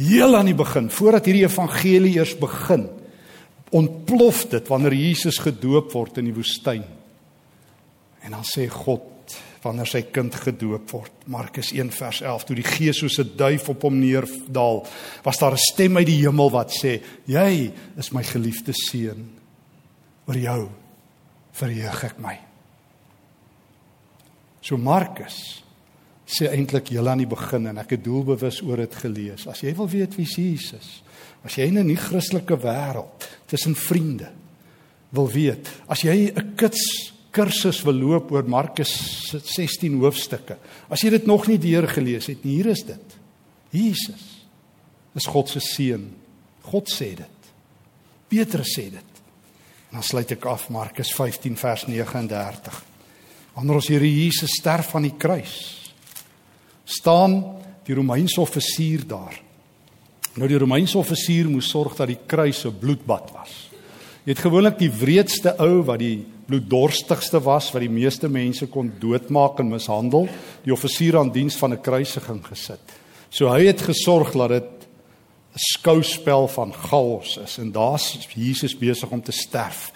Heel 0.00 0.36
aan 0.38 0.48
die 0.48 0.56
begin, 0.56 0.88
voordat 0.88 1.28
hierdie 1.28 1.44
evangelie 1.44 2.14
eers 2.16 2.32
begin, 2.40 2.86
ontplof 3.76 4.46
dit 4.52 4.68
wanneer 4.72 4.96
Jesus 4.96 5.40
gedoop 5.40 5.92
word 5.92 6.20
in 6.20 6.30
die 6.30 6.36
woestyn. 6.36 6.84
En 8.24 8.36
dan 8.36 8.44
sê 8.48 8.66
God 8.72 9.11
wanneer 9.62 9.86
sy 9.86 10.02
kind 10.10 10.34
gedoop 10.34 10.90
word. 10.90 11.12
Markus 11.30 11.72
1 11.72 11.90
vers 11.94 12.20
11 12.20 12.44
toe 12.44 12.56
die 12.58 12.66
Gees 12.66 12.98
soos 12.98 13.18
'n 13.18 13.36
duif 13.36 13.68
op 13.68 13.82
hom 13.82 13.98
neerdal, 13.98 14.86
was 15.22 15.38
daar 15.38 15.52
'n 15.52 15.56
stem 15.72 15.96
uit 15.96 16.06
die 16.06 16.22
hemel 16.26 16.50
wat 16.50 16.70
sê: 16.70 17.00
"Jy 17.26 17.72
is 17.96 18.12
my 18.12 18.22
geliefde 18.22 18.72
seun. 18.72 19.30
Oor 20.26 20.36
jou 20.36 20.68
verheug 21.52 22.04
ek 22.04 22.18
my." 22.18 22.38
So 24.60 24.76
Markus 24.76 25.62
sê 26.24 26.48
eintlik 26.48 26.88
heel 26.88 27.08
aan 27.08 27.18
die 27.18 27.26
begin 27.26 27.66
en 27.66 27.78
ek 27.78 27.90
het 27.90 28.04
doelbewus 28.04 28.62
oor 28.62 28.76
dit 28.76 28.94
gelees. 28.94 29.46
As 29.46 29.60
jy 29.60 29.74
wil 29.74 29.88
weet 29.88 30.16
wie 30.16 30.26
Jesus 30.26 30.72
is, 30.72 31.02
as 31.44 31.56
jy 31.58 31.66
in 31.66 31.78
'n 31.78 31.86
nie-Christelike 31.86 32.56
wêreld 32.56 33.28
tussen 33.46 33.74
vriende 33.74 34.30
wil 35.10 35.28
weet, 35.28 35.68
as 35.88 36.02
jy 36.02 36.32
'n 36.32 36.54
kits 36.56 37.11
kursus 37.32 37.80
wil 37.86 37.96
loop 37.96 38.32
oor 38.34 38.44
Markus 38.48 38.92
16 39.32 39.98
hoofstukke. 40.02 40.58
As 40.92 41.02
jy 41.02 41.14
dit 41.14 41.28
nog 41.28 41.48
nie 41.48 41.58
deur 41.60 41.88
gelees 41.88 42.28
het 42.30 42.44
nie, 42.44 42.58
hier 42.60 42.72
is 42.74 42.84
dit. 42.86 43.16
Jesus 43.72 44.26
is 45.16 45.28
God 45.28 45.48
se 45.48 45.62
seun. 45.64 46.10
God 46.68 46.90
sê 46.92 47.12
dit. 47.16 47.48
Petrus 48.32 48.74
sê 48.76 48.86
dit. 48.92 49.22
En 49.90 49.98
dan 49.98 50.06
sluit 50.06 50.36
ek 50.36 50.46
af 50.48 50.68
Markus 50.72 51.12
15 51.16 51.56
vers 51.60 51.86
39. 51.88 52.82
Wanneer 53.56 53.80
ons 53.80 53.88
Here 53.92 54.08
Jesus 54.08 54.56
sterf 54.60 54.94
aan 54.96 55.04
die 55.04 55.16
kruis, 55.20 55.56
staan 56.88 57.36
die 57.84 57.96
Romeinse 57.96 58.40
offisier 58.40 59.04
daar. 59.08 59.36
Nou 60.40 60.48
die 60.48 60.60
Romeinse 60.60 60.96
offisier 60.96 61.50
moes 61.52 61.68
sorg 61.68 61.98
dat 61.98 62.08
die 62.08 62.20
kruis 62.26 62.64
'n 62.64 62.78
bloedbad 62.78 63.32
was. 63.36 63.71
Jy 64.22 64.36
het 64.36 64.44
gewoonlik 64.44 64.76
die 64.78 64.90
wreedste 64.90 65.56
ou 65.58 65.82
wat 65.82 65.98
die 65.98 66.22
bloeddorstigste 66.46 67.40
was 67.42 67.72
wat 67.74 67.82
die 67.82 67.90
meeste 67.90 68.28
mense 68.30 68.68
kon 68.70 68.92
doodmaak 69.02 69.58
en 69.58 69.72
mishandel, 69.72 70.28
die 70.62 70.74
offisier 70.74 71.18
aan 71.18 71.32
diens 71.34 71.56
van 71.58 71.72
'n 71.72 71.82
kruisiging 71.82 72.44
gesit. 72.46 72.80
So 73.30 73.48
hy 73.48 73.66
het 73.66 73.82
gesorg 73.82 74.32
dat 74.32 74.48
dit 74.48 74.70
'n 75.54 75.58
skouspel 75.74 76.48
van 76.48 76.72
chaos 76.72 77.36
is 77.36 77.58
en 77.58 77.72
daar's 77.72 78.28
Jesus 78.34 78.78
besig 78.78 79.10
om 79.10 79.22
te 79.22 79.32
sterf 79.32 79.92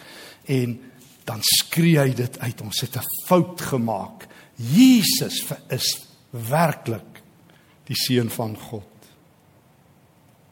en 0.46 0.80
dan 1.24 1.40
skree 1.42 1.98
hy 1.98 2.14
dit 2.14 2.38
uit 2.38 2.60
ons 2.60 2.80
het 2.80 2.96
'n 2.96 3.06
fout 3.26 3.60
gemaak. 3.60 4.26
Jesus 4.56 5.44
is 5.70 6.06
werklik 6.30 7.22
die 7.84 7.96
seun 7.96 8.30
van 8.30 8.56
God. 8.56 8.84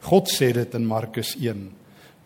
God 0.00 0.28
sê 0.28 0.52
dit 0.52 0.74
in 0.74 0.86
Markus 0.86 1.36
1 1.40 1.72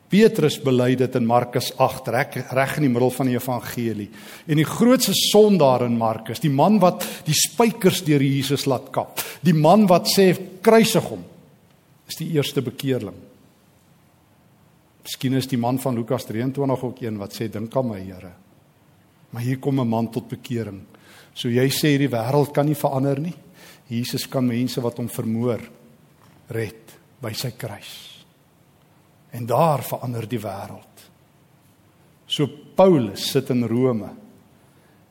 Petrus 0.08 0.56
bely 0.64 0.94
dit 0.96 1.16
in 1.18 1.26
Markus 1.28 1.68
8 1.76 2.08
reg 2.14 2.36
reg 2.56 2.76
in 2.78 2.86
die 2.86 2.92
middel 2.92 3.10
van 3.12 3.28
die 3.28 3.36
evangelie. 3.36 4.08
En 4.48 4.56
die 4.56 4.68
grootste 4.68 5.12
sondaar 5.12 5.84
in 5.84 5.98
Markus, 6.00 6.40
die 6.40 6.52
man 6.52 6.78
wat 6.80 7.04
die 7.26 7.36
spykers 7.36 8.00
deur 8.06 8.24
Jesus 8.24 8.64
laat 8.70 8.88
kap, 8.94 9.20
die 9.44 9.56
man 9.56 9.84
wat 9.90 10.08
sê 10.08 10.30
kruisig 10.64 11.10
hom, 11.12 11.24
is 12.08 12.16
die 12.16 12.30
eerste 12.38 12.64
bekeerling. 12.64 13.16
Miskien 15.04 15.36
is 15.36 15.48
die 15.48 15.60
man 15.60 15.80
van 15.80 15.96
Lukas 15.96 16.24
23 16.28 16.84
ook 16.84 17.02
een 17.04 17.20
wat 17.20 17.36
sê 17.36 17.50
dink 17.52 17.76
aan 17.76 17.92
my 17.92 18.00
Here. 18.00 18.32
Maar 19.30 19.42
hier 19.42 19.58
kom 19.58 19.80
'n 19.80 19.88
man 19.88 20.10
tot 20.10 20.28
bekering. 20.28 20.80
So 21.34 21.48
jy 21.48 21.68
sê 21.68 21.96
hierdie 21.96 22.08
wêreld 22.08 22.52
kan 22.52 22.66
nie 22.66 22.74
verander 22.74 23.20
nie. 23.20 23.34
Jesus 23.88 24.26
kan 24.26 24.46
mense 24.46 24.80
wat 24.80 24.96
hom 24.96 25.08
vermoor 25.08 25.60
red 26.48 26.96
by 27.20 27.32
sy 27.32 27.50
kruis. 27.50 28.07
En 29.30 29.46
daar 29.46 29.82
verander 29.84 30.28
die 30.28 30.40
wêreld. 30.40 31.04
So 32.28 32.46
Paulus 32.76 33.30
sit 33.32 33.50
in 33.50 33.64
Rome. 33.64 34.10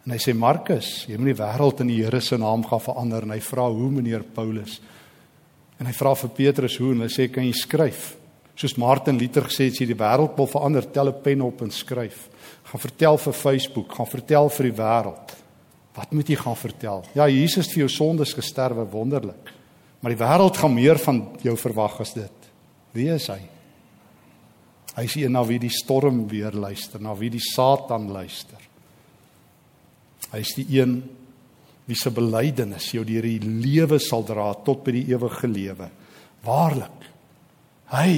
En 0.06 0.14
hy 0.14 0.20
sê 0.22 0.32
Markus, 0.38 1.04
jy 1.10 1.18
moet 1.20 1.34
die 1.34 1.42
wêreld 1.42 1.82
in 1.84 1.90
die 1.92 1.98
Here 2.00 2.22
se 2.24 2.38
naam 2.40 2.62
gaan 2.64 2.80
verander 2.80 3.26
en 3.26 3.34
hy 3.36 3.42
vra 3.44 3.66
hoe 3.68 3.90
meneer 3.92 4.24
Paulus. 4.24 4.78
En 5.78 5.90
hy 5.90 5.94
vra 5.94 6.14
vir 6.16 6.32
Petrus 6.38 6.78
hoe 6.80 6.94
en 6.94 7.04
hy 7.04 7.10
sê 7.12 7.28
kan 7.32 7.44
jy 7.46 7.52
skryf? 7.58 8.14
Soos 8.58 8.78
Martin 8.82 9.20
Luther 9.20 9.46
gesê 9.46 9.68
het, 9.68 9.76
as 9.76 9.82
jy 9.84 9.90
die 9.92 10.00
wêreld 10.00 10.38
wil 10.40 10.48
verander, 10.50 10.88
tel 10.90 11.10
'n 11.12 11.22
pen 11.22 11.42
op 11.42 11.62
en 11.62 11.72
skryf. 11.72 12.30
Gaan 12.72 12.82
vertel 12.82 13.18
vir 13.18 13.34
Facebook, 13.34 13.94
gaan 13.94 14.08
vertel 14.08 14.50
vir 14.50 14.64
die 14.72 14.78
wêreld. 14.78 15.36
Wat 15.94 16.12
moet 16.12 16.30
jy 16.30 16.36
gaan 16.36 16.56
vertel? 16.56 17.04
Ja, 17.14 17.28
Jesus 17.28 17.66
het 17.66 17.74
vir 17.74 17.88
jou 17.88 17.90
sondes 17.90 18.34
gesterwe, 18.34 18.86
wonderlik. 18.86 19.54
Maar 20.00 20.16
die 20.16 20.24
wêreld 20.24 20.58
gaan 20.58 20.74
meer 20.74 20.98
van 20.98 21.28
jou 21.42 21.58
verwag 21.58 22.00
as 22.02 22.14
dit. 22.14 22.50
Wie 22.94 23.10
is 23.10 23.28
hy? 23.28 23.57
Hy 24.98 25.06
is 25.06 25.16
een 25.20 25.36
na 25.38 25.44
wie 25.46 25.60
die 25.62 25.74
storm 25.74 26.24
weer 26.30 26.56
luister, 26.58 27.02
na 27.02 27.14
wie 27.18 27.30
die 27.30 27.44
Satan 27.44 28.10
luister. 28.10 28.62
Hy 30.32 30.40
is 30.42 30.56
die 30.58 30.66
een 30.80 30.98
wie 31.88 31.96
se 31.96 32.10
belydenis 32.12 32.90
jou 32.96 33.04
deur 33.08 33.24
die 33.24 33.40
lewe 33.46 34.00
sal 34.02 34.26
dra 34.28 34.50
tot 34.66 34.82
by 34.84 34.96
die 34.98 35.06
ewige 35.14 35.48
lewe. 35.48 35.92
Waarlik. 36.44 37.06
Hy 37.94 38.10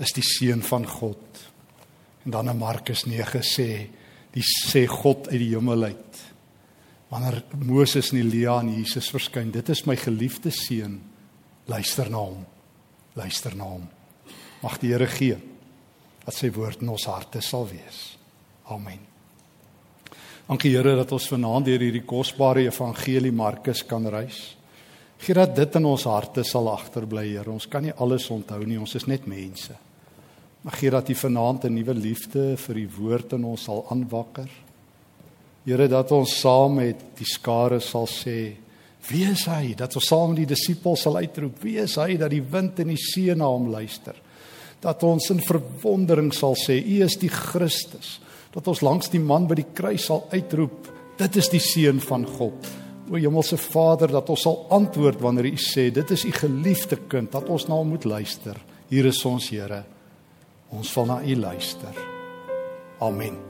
is 0.00 0.14
die 0.16 0.24
seun 0.24 0.64
van 0.64 0.86
God. 0.88 1.42
En 2.24 2.34
dan 2.34 2.50
in 2.50 2.58
Markus 2.58 3.04
9 3.06 3.44
sê, 3.44 3.68
die 4.32 4.46
sê 4.48 4.86
God 4.88 5.28
uit 5.28 5.42
die 5.44 5.52
hemel 5.52 5.90
uit. 5.92 6.22
Wanneer 7.12 7.38
Moses 7.68 8.10
en 8.12 8.22
Elia 8.22 8.56
aan 8.58 8.72
Jesus 8.72 9.12
verskyn, 9.12 9.52
dit 9.52 9.70
is 9.72 9.84
my 9.86 9.96
geliefde 9.96 10.50
seun. 10.56 10.98
Luister 11.68 12.08
na 12.10 12.24
hom. 12.24 12.42
Luister 13.16 13.54
na 13.56 13.68
hom. 13.76 13.86
Mag 14.64 14.80
die 14.80 14.96
Here 14.96 15.06
gee 15.12 15.36
dat 16.28 16.36
sy 16.36 16.50
woord 16.52 16.82
in 16.84 16.90
ons 16.92 17.06
harte 17.08 17.40
sal 17.40 17.64
wees. 17.70 18.02
Amen. 18.68 19.00
Dankie 20.44 20.74
Here 20.74 20.92
dat 20.98 21.12
ons 21.16 21.28
vanaand 21.30 21.70
deur 21.70 21.80
hierdie 21.80 22.04
kosbare 22.04 22.66
evangelie 22.66 23.32
Markus 23.32 23.80
kan 23.88 24.04
reis. 24.12 24.42
Gee 25.24 25.36
dat 25.36 25.54
dit 25.56 25.78
in 25.80 25.88
ons 25.88 26.04
harte 26.04 26.44
sal 26.44 26.68
agterbly, 26.68 27.24
Here. 27.30 27.48
Ons 27.48 27.66
kan 27.72 27.84
nie 27.84 27.96
alles 27.96 28.28
onthou 28.32 28.60
nie, 28.66 28.76
ons 28.76 28.94
is 29.00 29.08
net 29.08 29.24
mense. 29.28 29.72
Maar 30.62 30.76
gee 30.76 30.92
dat 30.92 31.08
U 31.08 31.14
vanaand 31.14 31.64
'n 31.64 31.74
nuwe 31.74 31.94
liefde 31.94 32.56
vir 32.56 32.74
die 32.74 32.90
woord 32.98 33.32
in 33.32 33.44
ons 33.44 33.64
sal 33.64 33.86
aanwakker. 33.90 34.48
Here 35.64 35.88
dat 35.88 36.12
ons 36.12 36.40
saam 36.40 36.74
met 36.74 37.16
die 37.16 37.26
skare 37.26 37.80
sal 37.80 38.06
sê, 38.06 38.56
wie 39.08 39.24
is 39.24 39.46
hy? 39.46 39.74
Dat 39.74 39.94
ons 39.94 40.06
saam 40.06 40.28
met 40.28 40.46
die 40.46 40.54
disippels 40.54 41.02
sal 41.02 41.16
uitroep, 41.16 41.62
wie 41.62 41.78
is 41.78 41.96
hy 41.96 42.16
dat 42.16 42.30
die 42.30 42.42
wind 42.42 42.78
en 42.80 42.88
die 42.88 42.96
see 42.96 43.34
na 43.34 43.46
hom 43.46 43.70
luister? 43.70 44.14
Dat 44.80 45.02
ons 45.02 45.30
in 45.30 45.40
verwondering 45.42 46.32
sal 46.34 46.56
sê 46.58 46.78
u 46.78 47.00
is 47.04 47.18
die 47.18 47.32
Christus 47.32 48.18
dat 48.54 48.68
ons 48.70 48.80
langs 48.82 49.10
die 49.12 49.22
man 49.22 49.46
by 49.48 49.58
die 49.58 49.70
kruis 49.74 50.06
sal 50.08 50.24
uitroep 50.32 50.88
dit 51.18 51.36
is 51.40 51.50
die 51.50 51.62
seun 51.62 51.98
van 51.98 52.22
God. 52.38 52.68
O 53.10 53.16
hemelse 53.18 53.58
Vader 53.58 54.12
dat 54.12 54.30
ons 54.30 54.44
sal 54.46 54.60
antwoord 54.74 55.20
wanneer 55.24 55.50
u 55.50 55.56
sê 55.58 55.88
dit 55.94 56.14
is 56.14 56.24
u 56.28 56.32
geliefde 56.36 57.00
kind 57.10 57.32
dat 57.34 57.50
ons 57.50 57.66
na 57.68 57.80
hom 57.80 57.94
moet 57.96 58.06
luister. 58.06 58.58
Hier 58.88 59.10
is 59.10 59.24
ons 59.28 59.50
Here. 59.50 59.82
Ons 60.70 60.92
sal 60.92 61.08
na 61.10 61.20
u 61.24 61.36
luister. 61.36 62.02
Amen 63.00 63.47